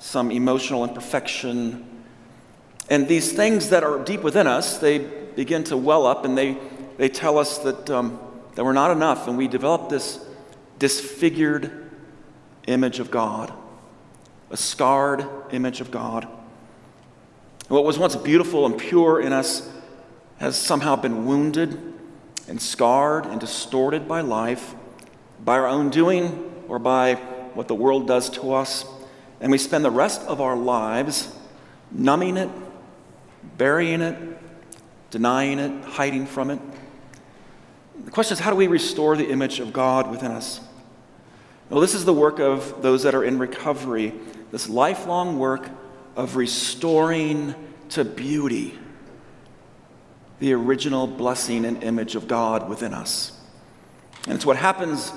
some 0.00 0.32
emotional 0.32 0.82
imperfection. 0.82 1.95
And 2.88 3.08
these 3.08 3.32
things 3.32 3.70
that 3.70 3.82
are 3.82 4.02
deep 4.04 4.22
within 4.22 4.46
us, 4.46 4.78
they 4.78 4.98
begin 4.98 5.64
to 5.64 5.76
well 5.76 6.06
up 6.06 6.24
and 6.24 6.36
they, 6.36 6.56
they 6.96 7.08
tell 7.08 7.38
us 7.38 7.58
that, 7.58 7.90
um, 7.90 8.18
that 8.54 8.64
we're 8.64 8.72
not 8.72 8.90
enough, 8.90 9.28
and 9.28 9.36
we 9.36 9.48
develop 9.48 9.88
this 9.88 10.24
disfigured 10.78 11.90
image 12.66 13.00
of 13.00 13.10
God 13.10 13.52
a 14.50 14.56
scarred 14.56 15.26
image 15.50 15.80
of 15.80 15.90
God. 15.90 16.26
What 17.68 17.84
was 17.84 17.98
once 17.98 18.14
beautiful 18.14 18.64
and 18.66 18.78
pure 18.78 19.20
in 19.20 19.32
us 19.32 19.68
has 20.38 20.56
somehow 20.56 20.96
been 20.96 21.26
wounded 21.26 21.94
and 22.48 22.60
scarred 22.60 23.26
and 23.26 23.40
distorted 23.40 24.06
by 24.06 24.20
life, 24.20 24.74
by 25.44 25.58
our 25.58 25.66
own 25.66 25.90
doing, 25.90 26.52
or 26.68 26.78
by 26.78 27.14
what 27.54 27.66
the 27.66 27.74
world 27.74 28.06
does 28.06 28.30
to 28.30 28.52
us. 28.52 28.84
And 29.40 29.50
we 29.50 29.58
spend 29.58 29.84
the 29.84 29.90
rest 29.90 30.22
of 30.22 30.40
our 30.40 30.56
lives 30.56 31.34
numbing 31.90 32.36
it, 32.36 32.50
burying 33.56 34.00
it, 34.00 34.16
denying 35.10 35.58
it, 35.58 35.84
hiding 35.84 36.26
from 36.26 36.50
it. 36.50 36.60
The 38.04 38.10
question 38.10 38.34
is 38.34 38.40
how 38.40 38.50
do 38.50 38.56
we 38.56 38.66
restore 38.66 39.16
the 39.16 39.28
image 39.28 39.60
of 39.60 39.72
God 39.72 40.10
within 40.10 40.30
us? 40.32 40.60
Well, 41.70 41.80
this 41.80 41.94
is 41.94 42.04
the 42.04 42.12
work 42.12 42.38
of 42.38 42.82
those 42.82 43.02
that 43.02 43.14
are 43.14 43.24
in 43.24 43.38
recovery 43.38 44.12
this 44.52 44.68
lifelong 44.68 45.38
work 45.38 45.68
of 46.14 46.36
restoring 46.36 47.54
to 47.90 48.04
beauty 48.04 48.78
the 50.38 50.52
original 50.52 51.06
blessing 51.06 51.64
and 51.64 51.82
image 51.82 52.14
of 52.14 52.28
God 52.28 52.68
within 52.68 52.94
us. 52.94 53.38
And 54.26 54.34
it's 54.34 54.46
what 54.46 54.56
happens 54.56 55.12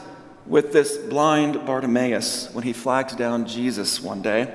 with 0.46 0.72
this 0.72 0.98
blind 0.98 1.66
Bartimaeus 1.66 2.54
when 2.54 2.64
he 2.64 2.74
flags 2.74 3.16
down 3.16 3.46
Jesus 3.46 4.02
one 4.02 4.22
day. 4.22 4.54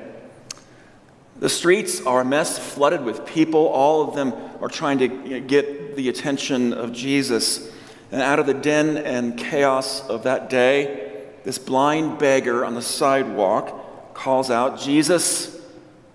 The 1.38 1.48
streets 1.48 2.00
are 2.06 2.20
a 2.20 2.24
mess, 2.24 2.58
flooded 2.58 3.04
with 3.04 3.26
people. 3.26 3.66
All 3.66 4.08
of 4.08 4.14
them 4.14 4.32
are 4.60 4.68
trying 4.68 4.98
to 4.98 5.40
get 5.40 5.96
the 5.96 6.08
attention 6.08 6.72
of 6.72 6.92
Jesus. 6.92 7.70
And 8.12 8.22
out 8.22 8.38
of 8.38 8.46
the 8.46 8.54
din 8.54 8.96
and 8.96 9.36
chaos 9.36 10.06
of 10.08 10.22
that 10.22 10.48
day, 10.48 11.22
this 11.44 11.58
blind 11.58 12.18
beggar 12.18 12.64
on 12.64 12.74
the 12.74 12.82
sidewalk 12.82 14.14
calls 14.14 14.50
out, 14.50 14.78
Jesus, 14.78 15.60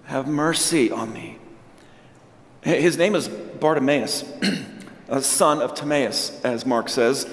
have 0.06 0.28
mercy 0.28 0.92
on 0.92 1.14
me. 1.14 1.38
His 2.62 2.98
name 2.98 3.16
is 3.16 3.28
Bartimaeus, 3.28 4.24
a 5.08 5.22
son 5.22 5.62
of 5.62 5.76
Timaeus, 5.76 6.42
as 6.44 6.66
Mark 6.66 6.90
says. 6.90 7.30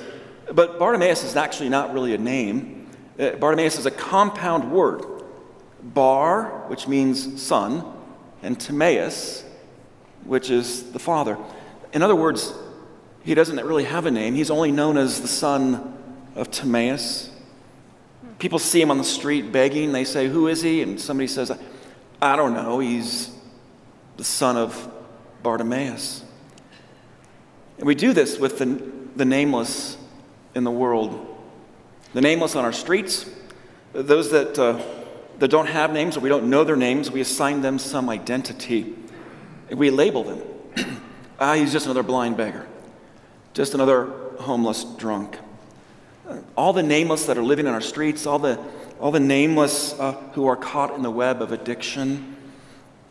But 0.53 0.79
Bartimaeus 0.79 1.25
is 1.25 1.37
actually 1.37 1.69
not 1.69 1.93
really 1.93 2.15
a 2.15 2.19
name. 2.19 2.89
Uh, 3.19 3.31
Bartimaeus 3.31 3.79
is 3.79 3.87
a 3.87 3.91
compound 3.91 4.71
word. 4.71 5.05
Bar, 5.83 6.65
which 6.69 6.89
means 6.89 7.41
son, 7.43 7.85
and 8.43 8.59
Timaeus, 8.59 9.45
which 10.25 10.51
is 10.51 10.93
the 10.93 10.99
father. 10.99 11.39
In 11.93 12.03
other 12.03 12.17
words, 12.17 12.53
he 13.25 13.35
doesn't 13.35 13.57
really 13.65 13.85
have 13.85 14.07
a 14.07 14.11
name. 14.11 14.35
He's 14.35 14.51
only 14.51 14.71
known 14.71 14.97
as 14.97 15.21
the 15.21 15.29
son 15.29 15.97
of 16.35 16.51
Timaeus. 16.51 17.31
People 18.39 18.59
see 18.59 18.81
him 18.81 18.91
on 18.91 18.99
the 18.99 19.05
street 19.05 19.51
begging. 19.51 19.93
They 19.93 20.05
say, 20.05 20.29
Who 20.29 20.47
is 20.49 20.63
he? 20.63 20.83
And 20.83 21.01
somebody 21.01 21.27
says, 21.27 21.51
I 22.21 22.37
don't 22.37 22.55
know. 22.55 22.79
He's 22.79 23.31
the 24.17 24.25
son 24.25 24.57
of 24.57 24.93
Bartimaeus. 25.43 26.23
And 27.79 27.87
we 27.87 27.95
do 27.95 28.13
this 28.13 28.39
with 28.39 28.59
the, 28.59 28.83
the 29.17 29.25
nameless 29.25 29.97
in 30.55 30.65
the 30.65 30.71
world. 30.71 31.35
The 32.15 32.21
nameless 32.21 32.57
on 32.57 32.65
our 32.65 32.73
streets, 32.73 33.29
those 33.93 34.31
that, 34.31 34.59
uh, 34.59 34.81
that 35.39 35.49
don't 35.49 35.67
have 35.67 35.93
names 35.93 36.17
or 36.17 36.21
we 36.21 36.29
don't 36.29 36.49
know 36.49 36.65
their 36.65 36.77
names, 36.77 37.11
we 37.11 37.21
assign 37.21 37.61
them 37.61 37.79
some 37.79 38.09
identity. 38.09 38.95
We 39.71 39.91
label 39.91 40.25
them. 40.25 41.01
ah, 41.41 41.55
he's 41.55 41.73
just 41.73 41.87
another 41.87 42.03
blind 42.03 42.37
beggar, 42.37 42.67
just 43.53 43.75
another 43.75 44.07
homeless 44.39 44.85
drunk 44.85 45.39
all 46.57 46.73
the 46.73 46.83
nameless 46.83 47.27
that 47.27 47.39
are 47.39 47.43
living 47.43 47.67
in 47.67 47.73
our 47.73 47.81
streets, 47.81 48.27
all 48.27 48.39
the, 48.39 48.59
all 49.01 49.11
the 49.11 49.21
nameless 49.21 49.99
uh, 49.99 50.13
who 50.33 50.47
are 50.47 50.57
caught 50.57 50.95
in 50.95 51.03
the 51.03 51.11
web 51.11 51.43
of 51.43 51.53
addiction, 51.53 52.37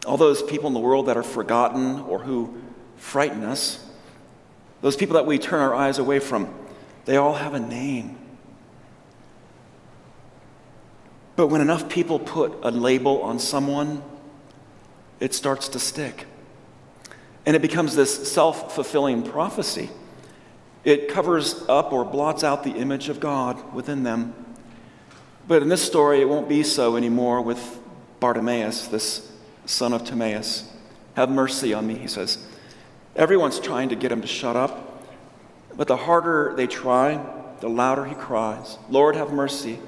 all 0.06 0.18
those 0.18 0.44
people 0.44 0.68
in 0.68 0.74
the 0.74 0.80
world 0.80 1.08
that 1.08 1.18
are 1.18 1.24
forgotten 1.24 2.00
or 2.02 2.20
who 2.20 2.62
frighten 2.98 3.44
us, 3.44 3.84
those 4.82 4.96
people 4.96 5.16
that 5.16 5.26
we 5.26 5.40
turn 5.40 5.62
our 5.62 5.74
eyes 5.74 5.98
away 5.98 6.20
from, 6.20 6.54
they 7.06 7.18
all 7.18 7.34
have 7.34 7.54
a 7.54 7.60
name. 7.60 8.18
But 11.36 11.48
when 11.48 11.62
enough 11.62 11.90
people 11.90 12.20
put 12.20 12.54
a 12.64 12.72
label 12.72 13.22
on 13.22 13.40
someone, 13.40 14.02
it 15.20 15.34
starts 15.34 15.70
to 15.70 15.80
stick. 15.80 16.26
And 17.46 17.56
it 17.56 17.62
becomes 17.62 17.96
this 17.96 18.32
self 18.32 18.74
fulfilling 18.74 19.24
prophecy. 19.24 19.90
It 20.84 21.10
covers 21.10 21.64
up 21.68 21.92
or 21.92 22.06
blots 22.06 22.44
out 22.44 22.64
the 22.64 22.72
image 22.72 23.10
of 23.10 23.20
God 23.20 23.74
within 23.74 24.04
them. 24.04 24.34
But 25.48 25.62
in 25.62 25.70
this 25.70 25.82
story, 25.82 26.22
it 26.22 26.30
won't 26.30 26.50
be 26.50 26.64
so 26.64 26.96
anymore 26.96 27.42
with 27.42 27.80
Bartimaeus, 28.20 28.88
this 28.88 29.32
son 29.66 29.94
of 29.94 30.04
Timaeus. 30.04 30.72
Have 31.16 31.30
mercy 31.30 31.74
on 31.74 31.86
me, 31.88 31.96
he 31.96 32.08
says. 32.08 32.38
Everyone's 33.16 33.60
trying 33.60 33.90
to 33.90 33.96
get 33.96 34.12
him 34.12 34.22
to 34.22 34.28
shut 34.28 34.56
up, 34.56 35.04
but 35.76 35.88
the 35.88 35.98
harder 35.98 36.54
they 36.56 36.68
try, 36.68 37.24
the 37.62 37.70
louder 37.70 38.06
he 38.06 38.16
cries, 38.16 38.78
Lord, 38.90 39.16
have 39.16 39.32
mercy. 39.32 39.80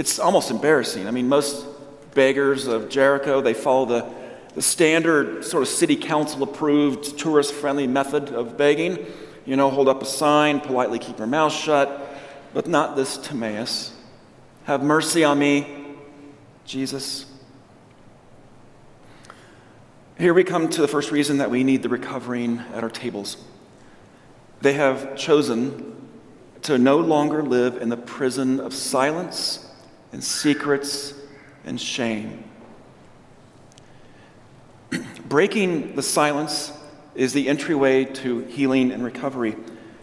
It's 0.00 0.18
almost 0.18 0.50
embarrassing. 0.50 1.06
I 1.06 1.10
mean, 1.10 1.28
most 1.28 1.66
beggars 2.14 2.66
of 2.66 2.88
Jericho, 2.88 3.42
they 3.42 3.52
follow 3.52 3.84
the, 3.84 4.10
the 4.54 4.62
standard 4.62 5.44
sort 5.44 5.62
of 5.62 5.68
city 5.68 5.94
council 5.94 6.42
approved, 6.42 7.18
tourist 7.18 7.52
friendly 7.52 7.86
method 7.86 8.30
of 8.30 8.56
begging 8.56 9.04
you 9.44 9.56
know, 9.56 9.68
hold 9.68 9.88
up 9.90 10.00
a 10.00 10.06
sign, 10.06 10.60
politely 10.60 10.98
keep 10.98 11.18
your 11.18 11.26
mouth 11.26 11.52
shut, 11.52 12.08
but 12.54 12.66
not 12.66 12.96
this 12.96 13.18
Timaeus. 13.18 13.92
Have 14.64 14.82
mercy 14.82 15.22
on 15.22 15.38
me, 15.38 15.96
Jesus. 16.64 17.26
Here 20.16 20.32
we 20.32 20.44
come 20.44 20.70
to 20.70 20.80
the 20.80 20.88
first 20.88 21.10
reason 21.10 21.36
that 21.38 21.50
we 21.50 21.62
need 21.62 21.82
the 21.82 21.90
recovering 21.90 22.60
at 22.72 22.82
our 22.82 22.88
tables. 22.88 23.36
They 24.62 24.72
have 24.74 25.14
chosen 25.14 26.08
to 26.62 26.78
no 26.78 26.96
longer 26.96 27.42
live 27.42 27.76
in 27.82 27.90
the 27.90 27.98
prison 27.98 28.60
of 28.60 28.72
silence 28.72 29.69
and 30.12 30.22
secrets 30.22 31.14
and 31.64 31.80
shame. 31.80 32.44
Breaking 35.28 35.94
the 35.94 36.02
silence 36.02 36.72
is 37.14 37.32
the 37.32 37.48
entryway 37.48 38.04
to 38.04 38.40
healing 38.44 38.92
and 38.92 39.04
recovery. 39.04 39.56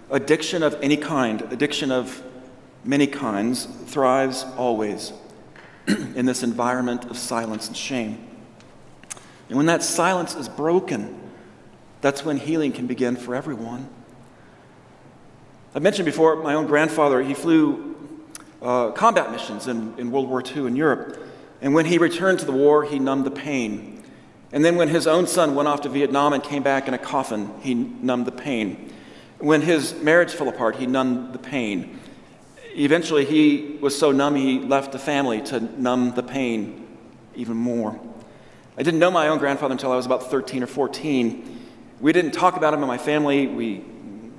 Addiction 0.09 0.63
of 0.63 0.77
any 0.81 0.97
kind, 0.97 1.41
addiction 1.51 1.91
of 1.91 2.23
many 2.83 3.07
kinds, 3.07 3.65
thrives 3.65 4.45
always 4.55 5.13
in 5.87 6.25
this 6.25 6.43
environment 6.43 7.05
of 7.05 7.17
silence 7.17 7.67
and 7.67 7.75
shame. 7.75 8.25
And 9.49 9.57
when 9.57 9.65
that 9.67 9.83
silence 9.83 10.35
is 10.35 10.49
broken, 10.49 11.19
that's 12.01 12.23
when 12.23 12.37
healing 12.37 12.71
can 12.71 12.87
begin 12.87 13.15
for 13.15 13.35
everyone. 13.35 13.89
I 15.73 15.79
mentioned 15.79 16.05
before, 16.05 16.37
my 16.37 16.53
own 16.53 16.65
grandfather, 16.65 17.21
he 17.21 17.33
flew 17.33 17.96
uh, 18.61 18.91
combat 18.91 19.31
missions 19.31 19.67
in, 19.67 19.93
in 19.97 20.11
World 20.11 20.29
War 20.29 20.43
II 20.43 20.67
in 20.67 20.75
Europe. 20.75 21.19
And 21.61 21.73
when 21.73 21.85
he 21.85 21.97
returned 21.97 22.39
to 22.39 22.45
the 22.45 22.51
war, 22.51 22.83
he 22.83 22.99
numbed 22.99 23.25
the 23.25 23.31
pain 23.31 23.97
and 24.51 24.63
then 24.63 24.75
when 24.77 24.87
his 24.87 25.07
own 25.07 25.27
son 25.27 25.55
went 25.55 25.67
off 25.67 25.81
to 25.81 25.89
Vietnam 25.89 26.33
and 26.33 26.41
came 26.41 26.63
back 26.63 26.87
in 26.87 26.93
a 26.93 26.97
coffin, 26.97 27.51
he 27.61 27.73
numbed 27.73 28.25
the 28.25 28.31
pain. 28.31 28.93
When 29.39 29.61
his 29.61 29.93
marriage 30.01 30.33
fell 30.33 30.47
apart, 30.47 30.77
he 30.77 30.87
numbed 30.87 31.33
the 31.33 31.39
pain. 31.39 31.99
Eventually, 32.75 33.25
he 33.25 33.77
was 33.81 33.97
so 33.97 34.11
numb, 34.11 34.35
he 34.35 34.59
left 34.59 34.91
the 34.91 34.99
family 34.99 35.41
to 35.43 35.59
numb 35.59 36.13
the 36.15 36.23
pain 36.23 36.87
even 37.35 37.57
more. 37.57 37.99
I 38.77 38.83
didn't 38.83 38.99
know 38.99 39.11
my 39.11 39.27
own 39.27 39.39
grandfather 39.39 39.73
until 39.73 39.91
I 39.91 39.95
was 39.95 40.05
about 40.05 40.29
13 40.29 40.63
or 40.63 40.67
14. 40.67 41.59
We 41.99 42.13
didn't 42.13 42.31
talk 42.31 42.55
about 42.55 42.73
him 42.73 42.81
in 42.81 42.87
my 42.87 42.97
family. 42.97 43.47
We, 43.47 43.83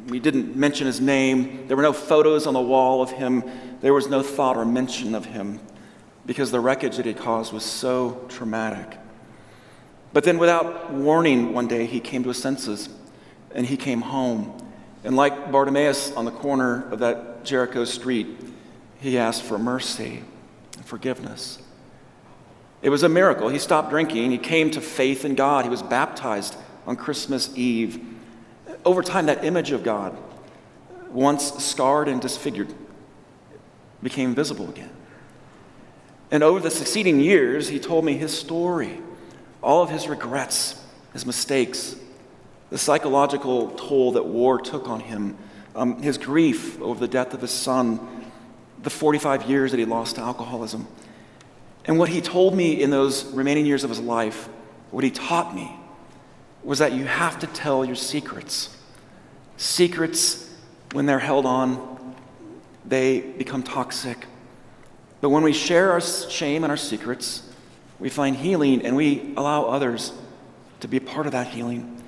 we 0.07 0.20
didn't 0.20 0.57
mention 0.57 0.87
his 0.87 1.00
name. 1.00 1.66
There 1.66 1.76
were 1.76 1.83
no 1.83 1.92
photos 1.92 2.46
on 2.46 2.54
the 2.54 2.61
wall 2.61 3.02
of 3.02 3.11
him. 3.11 3.42
There 3.81 3.95
was 3.95 4.09
no 4.09 4.23
thought 4.23 4.57
or 4.57 4.64
mention 4.64 5.14
of 5.14 5.27
him 5.27 5.61
because 6.27 6.51
the 6.51 6.61
wreckage 6.61 6.97
that 6.97 7.07
he 7.07 7.14
caused 7.14 7.53
was 7.53 7.64
so 7.64 8.25
traumatic. 8.29 8.99
But 10.12 10.25
then, 10.25 10.38
without 10.38 10.93
warning, 10.93 11.53
one 11.53 11.69
day 11.69 11.87
he 11.87 12.01
came 12.01 12.23
to 12.23 12.29
his 12.31 12.38
senses 12.38 12.88
and 13.55 13.67
he 13.67 13.77
came 13.77 14.01
home. 14.01 14.57
And 15.05 15.17
like 15.17 15.53
Bartimaeus 15.53 16.12
on 16.12 16.25
the 16.25 16.31
corner 16.31 16.88
of 16.91 16.99
that 17.01 17.45
Jericho 17.45 17.85
street, 17.85 18.27
he 19.01 19.17
asked 19.17 19.43
for 19.43 19.59
mercy 19.59 20.23
and 20.77 20.85
forgiveness. 20.85 21.61
It 22.83 22.91
was 22.91 23.03
a 23.03 23.09
miracle. 23.09 23.49
He 23.49 23.59
stopped 23.59 23.91
drinking. 23.91 24.31
He 24.31 24.38
came 24.38 24.71
to 24.73 24.81
faith 24.81 25.25
in 25.25 25.35
God. 25.35 25.64
He 25.64 25.71
was 25.71 25.83
baptized 25.83 26.57
on 26.87 26.97
Christmas 26.97 27.51
Eve. 27.57 28.05
Over 28.85 29.03
time, 29.03 29.27
that 29.27 29.45
image 29.45 29.73
of 29.73 29.83
God, 29.83 30.17
once 31.11 31.53
scarred 31.64 32.09
and 32.09 32.21
disfigured, 32.21 32.73
became 34.03 34.35
visible 34.35 34.69
again. 34.69 34.91
And 36.31 36.43
over 36.43 36.61
the 36.61 36.71
succeeding 36.71 37.21
years, 37.21 37.69
he 37.69 37.79
told 37.79 38.05
me 38.05 38.17
his 38.17 38.37
story, 38.37 39.01
all 39.63 39.83
of 39.83 39.91
his 39.91 40.09
regrets, 40.09 40.85
his 41.13 41.25
mistakes, 41.25 41.97
the 42.71 42.79
psychological 42.79 43.71
toll 43.71 44.13
that 44.13 44.27
war 44.27 44.61
took 44.61 44.89
on 44.89 45.01
him, 45.01 45.37
um, 45.75 46.03
his 46.03 46.19
grief 46.19 46.81
over 46.83 47.01
the 47.01 47.09
death 47.09 47.33
of 47.33 47.41
his 47.41 47.51
son, 47.51 47.99
the 48.83 48.91
45 48.91 49.45
years 49.45 49.71
that 49.71 49.79
he 49.79 49.87
lost 49.87 50.17
to 50.17 50.21
alcoholism. 50.21 50.87
And 51.87 51.99
what 51.99 52.11
he 52.11 52.21
told 52.21 52.55
me 52.55 52.83
in 52.83 52.91
those 52.91 53.25
remaining 53.33 53.65
years 53.65 53.85
of 53.85 53.91
his 53.91 54.01
life, 54.01 54.49
what 54.91 55.05
he 55.05 55.11
taught 55.11 55.55
me, 55.55 55.75
was 56.63 56.81
that 56.81 56.93
you 56.93 57.07
have 57.07 57.39
to 57.39 57.47
tell 57.47 57.85
your 57.85 57.97
secrets. 57.97 58.77
Secrets, 59.57 60.53
when 60.93 61.07
they're 61.07 61.19
held 61.19 61.47
on, 61.47 61.88
they 62.85 63.21
become 63.21 63.62
toxic. 63.62 64.27
But 65.21 65.31
when 65.31 65.43
we 65.43 65.53
share 65.53 65.93
our 65.93 66.01
shame 66.01 66.64
and 66.64 66.71
our 66.71 66.77
secrets, 66.77 67.43
we 67.99 68.09
find 68.09 68.37
healing 68.37 68.85
and 68.85 68.95
we 68.97 69.35
allow 69.37 69.64
others 69.64 70.12
to 70.81 70.88
be 70.88 70.99
a 70.99 71.01
part 71.01 71.27
of 71.27 71.33
that 71.33 71.49
healing. 71.49 72.03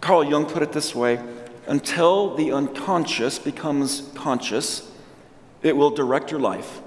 Carl 0.00 0.24
Jung 0.24 0.46
put 0.46 0.62
it 0.62 0.72
this 0.72 0.94
way 0.94 1.20
until 1.66 2.34
the 2.36 2.52
unconscious 2.52 3.38
becomes 3.38 4.10
conscious, 4.14 4.90
it 5.62 5.76
will 5.76 5.90
direct 5.90 6.30
your 6.30 6.40
life, 6.40 6.80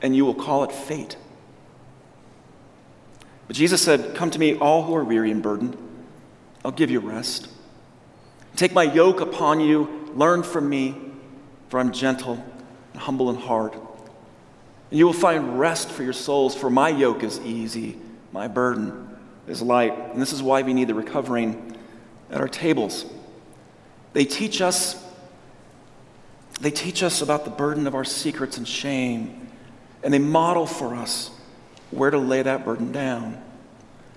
and 0.00 0.16
you 0.16 0.24
will 0.24 0.34
call 0.34 0.64
it 0.64 0.72
fate. 0.72 1.16
But 3.46 3.56
Jesus 3.56 3.82
said, 3.82 4.14
Come 4.14 4.30
to 4.30 4.38
me, 4.38 4.56
all 4.56 4.84
who 4.84 4.94
are 4.94 5.04
weary 5.04 5.30
and 5.30 5.42
burdened. 5.42 5.76
I'll 6.64 6.72
give 6.72 6.90
you 6.90 7.00
rest. 7.00 7.48
Take 8.56 8.72
my 8.72 8.84
yoke 8.84 9.20
upon 9.20 9.60
you, 9.60 10.10
learn 10.14 10.42
from 10.42 10.68
me, 10.68 11.11
for 11.72 11.80
I'm 11.80 11.90
gentle 11.90 12.34
and 12.92 13.00
humble 13.00 13.30
in 13.30 13.36
heart. 13.36 13.72
And 13.72 14.98
you 14.98 15.06
will 15.06 15.14
find 15.14 15.58
rest 15.58 15.88
for 15.88 16.02
your 16.02 16.12
souls, 16.12 16.54
for 16.54 16.68
my 16.68 16.90
yoke 16.90 17.22
is 17.22 17.40
easy, 17.40 17.98
my 18.30 18.46
burden 18.46 19.08
is 19.46 19.62
light. 19.62 19.98
And 20.10 20.20
this 20.20 20.34
is 20.34 20.42
why 20.42 20.60
we 20.60 20.74
need 20.74 20.88
the 20.88 20.94
recovering 20.94 21.74
at 22.30 22.42
our 22.42 22.48
tables. 22.48 23.06
They 24.12 24.26
teach 24.26 24.60
us 24.60 25.02
they 26.60 26.70
teach 26.70 27.02
us 27.02 27.22
about 27.22 27.46
the 27.46 27.50
burden 27.50 27.86
of 27.86 27.94
our 27.94 28.04
secrets 28.04 28.58
and 28.58 28.68
shame, 28.68 29.48
and 30.02 30.12
they 30.12 30.18
model 30.18 30.66
for 30.66 30.94
us 30.94 31.30
where 31.90 32.10
to 32.10 32.18
lay 32.18 32.42
that 32.42 32.66
burden 32.66 32.92
down. 32.92 33.42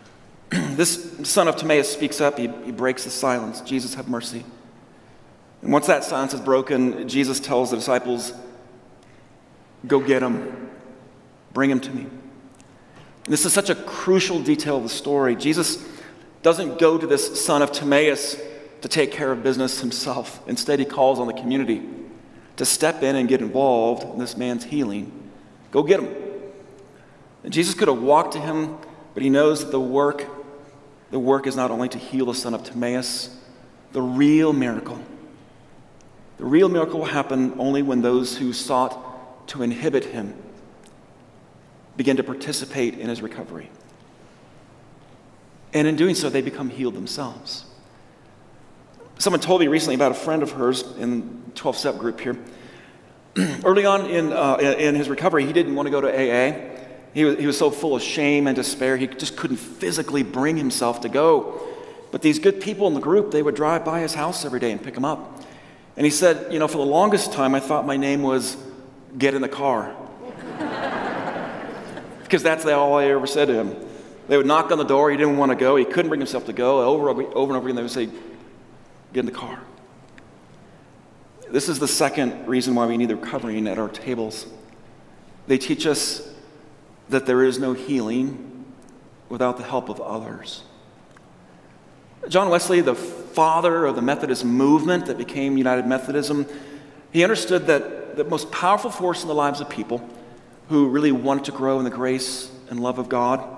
this 0.49 1.17
son 1.23 1.47
of 1.47 1.55
Timaeus 1.55 1.89
speaks 1.89 2.19
up, 2.19 2.37
he, 2.37 2.49
he 2.65 2.73
breaks 2.73 3.05
the 3.05 3.09
silence. 3.09 3.61
Jesus, 3.61 3.93
have 3.93 4.09
mercy. 4.09 4.43
And 5.65 5.73
once 5.73 5.87
that 5.87 6.03
silence 6.03 6.31
is 6.31 6.41
broken, 6.41 7.09
Jesus 7.09 7.39
tells 7.39 7.71
the 7.71 7.77
disciples, 7.77 8.33
Go 9.87 9.99
get 9.99 10.21
him, 10.21 10.69
bring 11.53 11.71
him 11.71 11.79
to 11.79 11.89
me. 11.89 12.01
And 12.03 13.33
this 13.33 13.47
is 13.47 13.53
such 13.53 13.71
a 13.71 13.75
crucial 13.75 14.39
detail 14.39 14.77
of 14.77 14.83
the 14.83 14.89
story. 14.89 15.35
Jesus 15.35 15.83
doesn't 16.43 16.77
go 16.77 16.99
to 16.99 17.07
this 17.07 17.43
son 17.43 17.63
of 17.63 17.71
Timaeus 17.71 18.39
to 18.81 18.87
take 18.87 19.11
care 19.11 19.31
of 19.31 19.41
business 19.41 19.79
himself. 19.81 20.39
Instead, 20.47 20.77
he 20.77 20.85
calls 20.85 21.19
on 21.19 21.25
the 21.25 21.33
community 21.33 21.81
to 22.57 22.65
step 22.65 23.01
in 23.01 23.15
and 23.15 23.27
get 23.27 23.41
involved 23.41 24.03
in 24.03 24.19
this 24.19 24.37
man's 24.37 24.65
healing. 24.65 25.11
Go 25.71 25.81
get 25.81 25.99
him. 25.99 26.15
And 27.43 27.51
Jesus 27.51 27.73
could 27.73 27.87
have 27.87 28.03
walked 28.03 28.33
to 28.33 28.39
him, 28.39 28.77
but 29.15 29.23
he 29.23 29.31
knows 29.31 29.65
that 29.65 29.71
the 29.71 29.79
work, 29.79 30.27
the 31.09 31.17
work 31.17 31.47
is 31.47 31.55
not 31.55 31.71
only 31.71 31.89
to 31.89 31.97
heal 31.97 32.27
the 32.27 32.35
son 32.35 32.53
of 32.53 32.63
Timaeus, 32.63 33.35
the 33.93 34.01
real 34.03 34.53
miracle. 34.53 35.01
The 36.37 36.45
real 36.45 36.69
miracle 36.69 36.99
will 36.99 37.07
happen 37.07 37.55
only 37.59 37.81
when 37.81 38.01
those 38.01 38.37
who 38.37 38.51
sought 38.53 39.47
to 39.49 39.63
inhibit 39.63 40.05
him 40.05 40.33
begin 41.95 42.17
to 42.17 42.23
participate 42.23 42.97
in 42.97 43.09
his 43.09 43.21
recovery. 43.21 43.69
And 45.73 45.87
in 45.87 45.95
doing 45.95 46.15
so, 46.15 46.29
they 46.29 46.41
become 46.41 46.69
healed 46.69 46.95
themselves. 46.95 47.65
Someone 49.17 49.39
told 49.39 49.61
me 49.61 49.67
recently 49.67 49.95
about 49.95 50.11
a 50.11 50.15
friend 50.15 50.43
of 50.43 50.51
hers 50.51 50.83
in 50.97 51.43
12 51.55 51.77
step 51.77 51.97
group 51.97 52.19
here. 52.19 52.37
Early 53.63 53.85
on 53.85 54.05
in, 54.05 54.33
uh, 54.33 54.55
in 54.55 54.95
his 54.95 55.09
recovery, 55.09 55.45
he 55.45 55.53
didn't 55.53 55.75
want 55.75 55.87
to 55.87 55.91
go 55.91 56.01
to 56.01 56.07
AA. 56.07 56.75
He 57.13 57.23
was, 57.23 57.37
he 57.37 57.47
was 57.47 57.57
so 57.57 57.71
full 57.71 57.95
of 57.95 58.01
shame 58.01 58.47
and 58.47 58.55
despair, 58.55 58.97
he 58.97 59.07
just 59.07 59.37
couldn't 59.37 59.57
physically 59.57 60.23
bring 60.23 60.57
himself 60.57 61.01
to 61.01 61.09
go. 61.09 61.61
But 62.11 62.21
these 62.21 62.39
good 62.39 62.61
people 62.61 62.87
in 62.87 62.93
the 62.93 63.01
group, 63.01 63.31
they 63.31 63.41
would 63.41 63.55
drive 63.55 63.83
by 63.83 64.01
his 64.01 64.13
house 64.13 64.45
every 64.45 64.59
day 64.59 64.71
and 64.71 64.81
pick 64.81 64.95
him 64.95 65.05
up. 65.05 65.34
And 65.97 66.05
he 66.05 66.11
said, 66.11 66.51
You 66.51 66.59
know, 66.59 66.67
for 66.67 66.77
the 66.77 66.85
longest 66.85 67.31
time, 67.31 67.55
I 67.55 67.59
thought 67.59 67.85
my 67.85 67.97
name 67.97 68.21
was 68.21 68.57
Get 69.17 69.33
in 69.33 69.41
the 69.41 69.49
Car. 69.49 69.95
because 72.23 72.43
that's 72.43 72.65
all 72.65 72.95
I 72.95 73.05
ever 73.05 73.27
said 73.27 73.47
to 73.47 73.53
him. 73.53 73.75
They 74.27 74.37
would 74.37 74.47
knock 74.47 74.71
on 74.71 74.77
the 74.77 74.83
door, 74.83 75.11
he 75.11 75.17
didn't 75.17 75.37
want 75.37 75.51
to 75.51 75.55
go, 75.55 75.75
he 75.75 75.85
couldn't 75.85 76.09
bring 76.09 76.19
himself 76.19 76.45
to 76.47 76.53
go. 76.53 76.81
Over, 76.81 77.09
over 77.09 77.21
and 77.21 77.33
over 77.35 77.67
again, 77.67 77.75
they 77.75 77.81
would 77.81 77.91
say, 77.91 78.09
Get 79.13 79.21
in 79.21 79.25
the 79.25 79.31
car. 79.31 79.59
This 81.49 81.69
is 81.69 81.79
the 81.79 81.87
second 81.87 82.47
reason 82.47 82.75
why 82.75 82.87
we 82.87 82.97
need 82.97 83.09
the 83.09 83.15
recovering 83.15 83.67
at 83.67 83.77
our 83.77 83.87
tables. 83.87 84.47
They 85.47 85.57
teach 85.57 85.85
us 85.85 86.27
that 87.09 87.25
there 87.25 87.43
is 87.43 87.59
no 87.59 87.73
healing 87.73 88.65
without 89.29 89.57
the 89.57 89.63
help 89.63 89.89
of 89.89 90.01
others. 90.01 90.63
John 92.27 92.49
Wesley, 92.49 92.81
the 92.81 92.95
father 93.35 93.85
of 93.85 93.95
the 93.95 94.01
Methodist 94.01 94.43
movement 94.43 95.05
that 95.05 95.17
became 95.17 95.57
United 95.57 95.85
Methodism, 95.85 96.47
he 97.11 97.23
understood 97.23 97.67
that 97.67 98.15
the 98.15 98.23
most 98.23 98.51
powerful 98.51 98.89
force 98.89 99.21
in 99.21 99.27
the 99.27 99.35
lives 99.35 99.61
of 99.61 99.69
people 99.69 100.07
who 100.69 100.89
really 100.89 101.11
wanted 101.11 101.45
to 101.45 101.51
grow 101.51 101.77
in 101.77 101.83
the 101.83 101.91
grace 101.91 102.49
and 102.69 102.79
love 102.79 102.97
of 102.97 103.09
God 103.09 103.55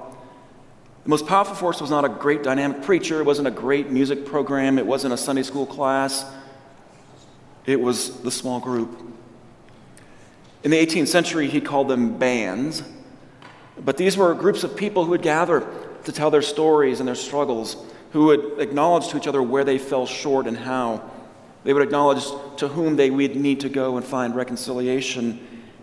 the 1.08 1.12
most 1.12 1.26
powerful 1.26 1.56
force 1.56 1.80
was 1.80 1.90
not 1.90 2.04
a 2.04 2.10
great 2.10 2.44
dynamic 2.44 2.82
preacher, 2.82 3.22
it 3.22 3.26
wasn't 3.26 3.48
a 3.48 3.52
great 3.52 3.90
music 3.90 4.26
program, 4.26 4.78
it 4.78 4.86
wasn't 4.86 5.14
a 5.14 5.18
Sunday 5.18 5.44
school 5.44 5.66
class, 5.66 6.26
it 7.66 7.80
was 7.80 8.20
the 8.24 8.30
small 8.30 8.60
group. 8.60 8.90
In 10.66 10.72
the 10.72 10.86
18th 10.86 11.08
century, 11.08 11.48
he 11.48 11.62
called 11.62 11.88
them 11.88 12.18
bands, 12.18 12.84
but 13.80 13.96
these 13.96 14.18
were 14.18 14.36
groups 14.36 14.66
of 14.66 14.76
people 14.76 15.06
who 15.06 15.12
would 15.12 15.22
gather 15.22 15.66
to 16.04 16.12
tell 16.12 16.30
their 16.30 16.42
stories 16.42 17.00
and 17.00 17.08
their 17.08 17.16
struggles, 17.16 17.78
who 18.18 18.26
would 18.26 18.60
acknowledge 18.60 19.10
to 19.10 19.16
each 19.16 19.28
other 19.28 19.44
where 19.44 19.64
they 19.64 19.78
fell 19.78 20.08
short 20.08 20.48
and 20.48 20.58
how. 20.58 21.08
They 21.64 21.72
would 21.72 21.84
acknowledge 21.84 22.26
to 22.58 22.68
whom 22.68 22.96
they 22.96 23.12
would 23.12 23.36
need 23.36 23.60
to 23.60 23.70
go 23.70 23.96
and 23.96 24.04
find 24.04 24.36
reconciliation. 24.36 25.40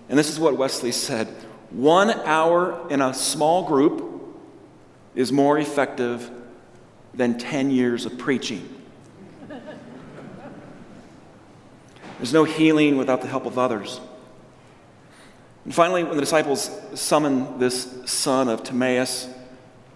And 0.09 0.19
this 0.19 0.29
is 0.29 0.41
what 0.41 0.59
Wesley 0.59 0.91
said 0.91 1.29
one 1.71 2.11
hour 2.11 2.91
in 2.91 3.01
a 3.01 3.15
small 3.15 3.69
group 3.69 4.37
is 5.15 5.31
more 5.31 5.61
effective 5.61 6.29
than 7.15 7.39
10 7.39 7.71
years 7.71 8.05
of 8.05 8.19
preaching. 8.19 8.69
There's 12.19 12.33
no 12.33 12.43
healing 12.43 12.97
without 12.97 13.21
the 13.23 13.29
help 13.29 13.47
of 13.47 13.61
others. 13.61 14.01
And 15.65 15.73
finally, 15.73 16.03
when 16.03 16.17
the 16.17 16.21
disciples 16.21 16.69
summon 16.95 17.61
this 17.61 17.97
son 18.07 18.49
of 18.49 18.65
Timaeus, 18.65 19.29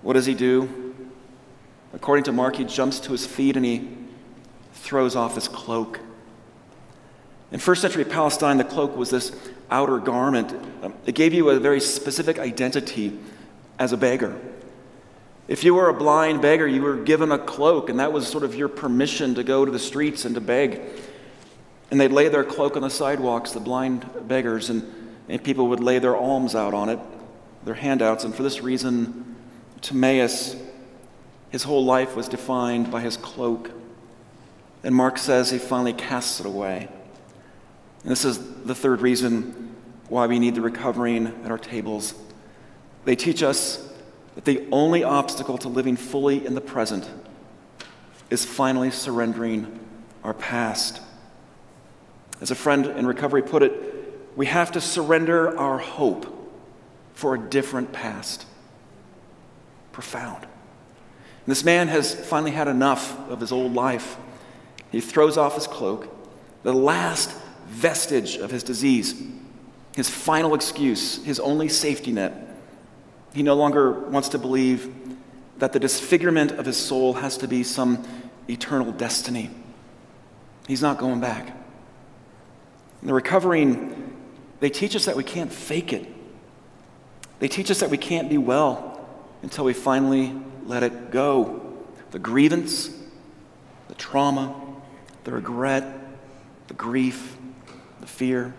what 0.03 0.13
does 0.13 0.27
he 0.27 0.35
do? 0.35 0.88
According 1.93 2.25
to 2.25 2.33
Mark, 2.33 2.57
he 2.57 2.65
jumps 2.65 3.01
to 3.01 3.13
his 3.13 3.27
feet 3.27 3.57
and 3.57 3.65
he 3.65 3.89
throws 4.75 5.17
off 5.17 5.35
his 5.35 5.49
cloak. 5.49 6.01
In 7.51 7.59
first 7.59 7.81
century 7.81 8.05
Palestine, 8.05 8.59
the 8.59 8.65
cloak 8.65 8.97
was 8.97 9.11
this 9.11 9.33
outer 9.71 9.99
garment. 9.99 10.53
Um, 10.83 10.95
it 11.07 11.15
gave 11.15 11.33
you 11.33 11.49
a 11.51 11.59
very 11.59 11.81
specific 11.81 12.39
identity 12.39 13.19
as 13.79 13.93
a 13.93 13.97
beggar. 13.97 14.39
If 15.47 15.65
you 15.65 15.75
were 15.75 15.89
a 15.89 15.95
blind 15.95 16.43
beggar, 16.43 16.67
you 16.67 16.83
were 16.83 16.97
given 16.97 17.33
a 17.33 17.39
cloak, 17.39 17.89
and 17.89 18.01
that 18.01 18.13
was 18.13 18.29
sort 18.29 18.45
of 18.45 18.55
your 18.55 18.69
permission 18.69 19.35
to 19.37 19.43
go 19.43 19.65
to 19.65 19.71
the 19.71 19.79
streets 19.79 20.27
and 20.27 20.35
to 20.35 20.43
beg. 20.43 20.83
And 21.91 21.99
they'd 21.99 22.13
lay 22.13 22.29
their 22.29 22.45
cloak 22.45 22.77
on 22.77 22.83
the 22.83 22.91
sidewalks, 22.91 23.53
the 23.53 23.61
blind 23.61 24.29
beggars, 24.29 24.69
and, 24.69 24.87
and 25.27 25.43
people 25.43 25.69
would 25.69 25.81
lay 25.81 25.99
their 26.01 26.15
alms 26.15 26.55
out 26.55 26.75
on 26.75 26.91
it, 26.91 26.99
their 27.65 27.75
handouts. 27.75 28.25
And 28.25 28.35
for 28.35 28.43
this 28.43 28.61
reason, 28.61 29.37
Timaeus, 29.81 30.55
his 31.51 31.63
whole 31.63 31.85
life 31.85 32.15
was 32.15 32.29
defined 32.29 32.91
by 32.91 33.01
his 33.01 33.17
cloak. 33.17 33.71
And 34.83 34.95
Mark 34.95 35.19
says 35.19 35.51
he 35.51 35.59
finally 35.59 35.93
casts 35.93 36.41
it 36.41 36.47
away. 36.47 36.89
And 38.03 38.11
this 38.11 38.25
is 38.25 38.39
the 38.65 38.75
third 38.75 39.01
reason 39.01 39.75
why 40.09 40.27
we 40.27 40.39
need 40.39 40.55
the 40.55 40.61
recovering 40.61 41.27
at 41.45 41.51
our 41.51 41.59
tables. 41.59 42.15
They 43.05 43.17
teach 43.17 43.43
us 43.43 43.87
that 44.35 44.45
the 44.45 44.67
only 44.71 45.03
obstacle 45.05 45.59
to 45.59 45.69
living 45.69 45.97
fully 45.97 46.47
in 46.47 46.55
the 46.55 46.61
present 46.61 47.09
is 48.31 48.45
finally 48.45 48.91
surrendering 48.91 49.81
our 50.23 50.35
past. 50.35 51.01
As 52.41 52.51
a 52.51 52.55
friend 52.55 52.87
in 52.87 53.07
recovery 53.07 53.43
put 53.43 53.63
it, 53.63 53.73
we 54.37 54.47
have 54.47 54.73
to 54.73 54.81
surrender 54.81 55.59
our 55.59 55.79
hope 55.79 56.35
for 57.15 57.35
a 57.35 57.39
different 57.39 57.93
past. 57.93 58.45
profound. 59.91 60.47
This 61.49 61.65
man 61.65 61.89
has 61.89 62.15
finally 62.15 62.51
had 62.51 62.69
enough 62.69 63.19
of 63.31 63.41
his 63.41 63.53
old 63.53 63.73
life. 63.73 64.19
He 64.93 65.01
throws 65.01 65.39
off 65.39 65.55
his 65.55 65.67
cloak, 65.67 66.15
the 66.63 66.75
last 66.75 67.35
vestige 67.69 68.37
of 68.37 68.51
his 68.51 68.63
disease, 68.63 69.23
his 69.97 70.11
final 70.11 70.55
excuse, 70.55 71.25
his 71.25 71.41
only 71.41 71.71
safety 71.71 72.13
net. 72.13 72.35
He 73.33 73.43
no 73.43 73.55
longer 73.55 73.93
wants 73.93 74.29
to 74.31 74.39
believe 74.39 74.95
that 75.57 75.73
the 75.73 75.81
disfigurement 75.81 76.53
of 76.53 76.67
his 76.67 76.77
soul 76.77 77.15
has 77.15 77.39
to 77.39 77.49
be 77.49 77.63
some 77.63 78.07
eternal 78.47 78.93
destiny. 78.93 79.49
He's 80.67 80.83
not 80.83 80.99
going 80.99 81.19
back. 81.19 81.57
And 83.01 83.09
the 83.09 83.15
recovering, 83.15 84.15
they 84.61 84.69
teach 84.69 84.95
us 84.95 85.07
that 85.07 85.17
we 85.17 85.25
can't 85.25 85.51
fake 85.51 85.95
it. 85.95 86.07
They 87.39 87.49
teach 87.49 87.71
us 87.71 87.81
that 87.81 87.89
we 87.89 87.97
can't 87.97 88.29
be 88.29 88.37
well 88.37 89.09
until 89.43 89.65
we 89.65 89.73
finally 89.73 90.35
let 90.69 90.83
it 90.83 91.11
go. 91.11 91.61
The 92.11 92.19
grievance, 92.19 92.91
the 93.89 93.95
trauma, 93.95 94.55
the 95.25 95.33
regret, 95.33 95.85
the 96.69 96.75
grief, 96.75 97.37
the 98.01 98.07
fear. 98.07 98.55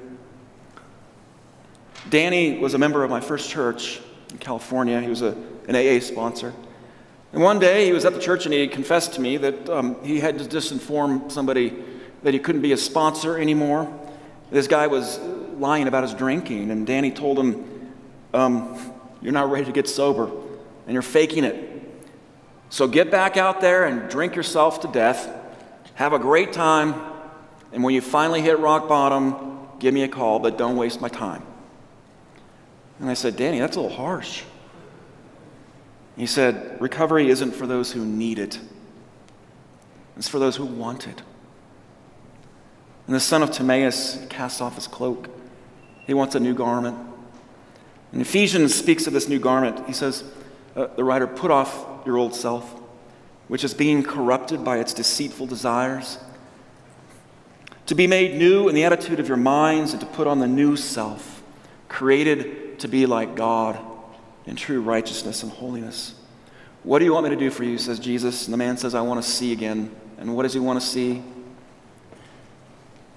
Danny 2.09 2.57
was 2.57 2.73
a 2.73 2.77
member 2.77 3.03
of 3.03 3.11
my 3.11 3.21
first 3.21 3.49
church 3.49 4.01
in 4.31 4.39
California. 4.39 4.99
He 4.99 5.07
was 5.07 5.21
a, 5.21 5.37
an 5.67 5.75
AA 5.75 5.99
sponsor. 5.99 6.53
And 7.31 7.43
one 7.43 7.59
day 7.59 7.85
he 7.85 7.91
was 7.91 8.05
at 8.05 8.13
the 8.13 8.19
church 8.19 8.45
and 8.45 8.53
he 8.53 8.67
confessed 8.67 9.13
to 9.13 9.21
me 9.21 9.37
that 9.37 9.69
um, 9.69 10.03
he 10.03 10.19
had 10.19 10.39
to 10.39 10.45
disinform 10.45 11.31
somebody 11.31 11.75
that 12.23 12.33
he 12.33 12.39
couldn't 12.39 12.61
be 12.61 12.71
a 12.71 12.77
sponsor 12.77 13.37
anymore. 13.37 13.87
This 14.49 14.67
guy 14.67 14.87
was 14.87 15.19
lying 15.59 15.87
about 15.87 16.03
his 16.03 16.15
drinking, 16.15 16.71
and 16.71 16.87
Danny 16.87 17.11
told 17.11 17.37
him, 17.37 17.93
um, 18.33 18.93
You're 19.21 19.31
not 19.31 19.51
ready 19.51 19.65
to 19.65 19.71
get 19.71 19.87
sober, 19.87 20.25
and 20.25 20.93
you're 20.93 21.03
faking 21.03 21.43
it. 21.43 21.78
So 22.69 22.87
get 22.87 23.09
back 23.09 23.35
out 23.35 23.61
there 23.61 23.85
and 23.85 24.09
drink 24.09 24.35
yourself 24.35 24.81
to 24.81 24.87
death. 24.87 25.29
Have 25.95 26.13
a 26.13 26.19
great 26.19 26.53
time, 26.53 26.95
and 27.73 27.83
when 27.83 27.93
you 27.93 28.01
finally 28.01 28.41
hit 28.41 28.59
rock 28.59 28.87
bottom, 28.87 29.67
give 29.79 29.93
me 29.93 30.03
a 30.03 30.07
call, 30.07 30.39
but 30.39 30.57
don't 30.57 30.77
waste 30.77 31.01
my 31.01 31.09
time. 31.09 31.43
And 32.99 33.09
I 33.09 33.13
said, 33.13 33.35
Danny, 33.35 33.59
that's 33.59 33.75
a 33.75 33.81
little 33.81 33.95
harsh. 33.95 34.43
He 36.15 36.25
said, 36.25 36.79
Recovery 36.81 37.29
isn't 37.29 37.51
for 37.51 37.65
those 37.65 37.91
who 37.91 38.05
need 38.05 38.39
it, 38.39 38.59
it's 40.17 40.27
for 40.27 40.39
those 40.39 40.55
who 40.55 40.65
want 40.65 41.07
it. 41.07 41.21
And 43.07 43.15
the 43.15 43.19
son 43.19 43.41
of 43.41 43.51
Timaeus 43.51 44.23
casts 44.29 44.61
off 44.61 44.75
his 44.75 44.85
cloak. 44.85 45.29
He 46.05 46.13
wants 46.13 46.35
a 46.35 46.39
new 46.39 46.53
garment. 46.53 46.95
And 48.11 48.21
Ephesians 48.21 48.75
speaks 48.75 49.07
of 49.07 49.13
this 49.13 49.27
new 49.27 49.39
garment. 49.39 49.87
He 49.87 49.93
says, 49.93 50.23
uh, 50.75 50.87
the 50.95 51.03
writer, 51.03 51.25
put 51.25 51.49
off 51.49 51.87
your 52.05 52.17
old 52.17 52.35
self, 52.35 52.79
which 53.47 53.63
is 53.63 53.73
being 53.73 54.03
corrupted 54.03 54.63
by 54.63 54.77
its 54.77 54.93
deceitful 54.93 55.47
desires, 55.47 56.17
to 57.85 57.95
be 57.95 58.07
made 58.07 58.37
new 58.37 58.69
in 58.69 58.75
the 58.75 58.83
attitude 58.83 59.19
of 59.19 59.27
your 59.27 59.37
minds, 59.37 59.91
and 59.93 59.99
to 59.99 60.05
put 60.05 60.27
on 60.27 60.39
the 60.39 60.47
new 60.47 60.75
self, 60.75 61.41
created 61.87 62.79
to 62.79 62.87
be 62.87 63.05
like 63.05 63.35
God 63.35 63.79
in 64.45 64.55
true 64.55 64.81
righteousness 64.81 65.43
and 65.43 65.51
holiness. 65.51 66.15
What 66.83 66.99
do 66.99 67.05
you 67.05 67.13
want 67.13 67.25
me 67.25 67.29
to 67.31 67.35
do 67.35 67.49
for 67.49 67.63
you? 67.63 67.77
says 67.77 67.99
Jesus. 67.99 68.45
And 68.45 68.53
the 68.53 68.57
man 68.57 68.77
says, 68.77 68.95
I 68.95 69.01
want 69.01 69.23
to 69.23 69.29
see 69.29 69.51
again. 69.51 69.93
And 70.17 70.35
what 70.35 70.43
does 70.43 70.53
he 70.53 70.59
want 70.59 70.79
to 70.79 70.85
see? 70.85 71.23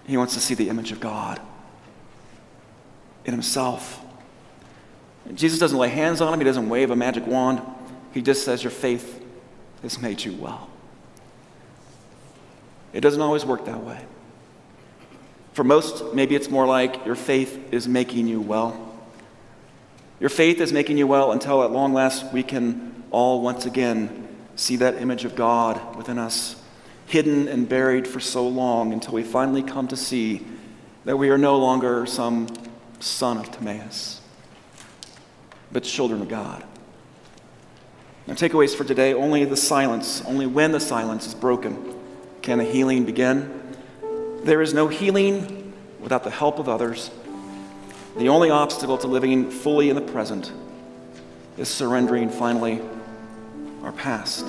He 0.07 0.17
wants 0.17 0.35
to 0.35 0.41
see 0.41 0.55
the 0.55 0.69
image 0.69 0.93
of 0.93 1.01
God 1.01 1.41
in 3.25 3.33
himself. 3.33 4.05
And 5.27 5.39
Jesus 5.39 5.59
doesn't 5.59 5.79
lay 5.79 5.89
hands 5.89 6.21
on 6.21 6.35
him, 6.35 6.41
he 6.41 6.45
doesn't 6.45 6.69
wave 6.69 6.91
a 6.91 6.97
magic 6.97 7.27
wand. 7.27 7.63
He 8.13 8.23
just 8.23 8.45
says, 8.45 8.63
Your 8.63 8.71
faith 8.71 9.23
has 9.83 10.01
made 10.01 10.23
you 10.25 10.33
well. 10.35 10.69
It 12.93 13.01
doesn't 13.01 13.21
always 13.21 13.45
work 13.45 13.65
that 13.65 13.83
way. 13.83 14.05
For 15.55 15.65
most, 15.65 16.15
maybe 16.15 16.35
it's 16.35 16.49
more 16.49 16.67
like 16.67 17.05
your 17.05 17.15
faith 17.15 17.73
is 17.73 17.89
making 17.89 18.27
you 18.27 18.41
well. 18.41 18.89
Your 20.21 20.31
faith 20.31 20.61
is 20.61 20.73
making 20.73 20.99
you 20.99 21.07
well 21.07 21.33
until 21.33 21.63
at 21.63 21.71
long 21.71 21.93
last 21.93 22.33
we 22.33 22.43
can 22.43 23.03
all 23.11 23.43
once 23.43 23.67
again 23.67 24.29
see 24.57 24.77
that 24.77 25.01
image 25.01 25.25
of 25.25 25.35
God 25.35 25.97
within 25.97 26.19
us 26.19 26.57
hidden 27.07 27.49
and 27.49 27.69
buried 27.69 28.09
for 28.09 28.21
so 28.21 28.49
long 28.49 28.93
until 28.93 29.13
we 29.13 29.23
finally 29.23 29.63
come 29.63 29.87
to 29.89 29.97
see 29.97 30.47
that 31.05 31.17
we 31.17 31.29
are 31.29 31.37
no 31.37 31.59
longer 31.59 32.07
some 32.07 32.49
son 33.01 33.37
of 33.37 33.51
Timaeus, 33.51 34.21
but 35.71 35.83
children 35.83 36.23
of 36.23 36.29
God. 36.29 36.65
Now, 38.27 38.35
takeaways 38.35 38.75
for 38.75 38.85
today 38.85 39.15
only 39.15 39.45
the 39.45 39.57
silence, 39.57 40.23
only 40.27 40.47
when 40.47 40.73
the 40.73 40.81
silence 40.81 41.27
is 41.27 41.35
broken 41.35 41.97
can 42.41 42.59
the 42.59 42.65
healing 42.65 43.05
begin. 43.05 43.75
There 44.45 44.63
is 44.63 44.73
no 44.73 44.89
healing 44.89 45.73
without 46.01 46.25
the 46.25 46.31
help 46.31 46.59
of 46.59 46.69
others. 46.69 47.11
The 48.17 48.29
only 48.29 48.51
obstacle 48.51 48.99
to 48.99 49.07
living 49.07 49.51
fully 49.51 49.89
in 49.89 49.97
the 49.97 50.03
present 50.03 50.53
is 51.57 51.69
surrendering 51.69 52.31
finally 52.31 52.81
our 53.83 53.93
past. 53.93 54.47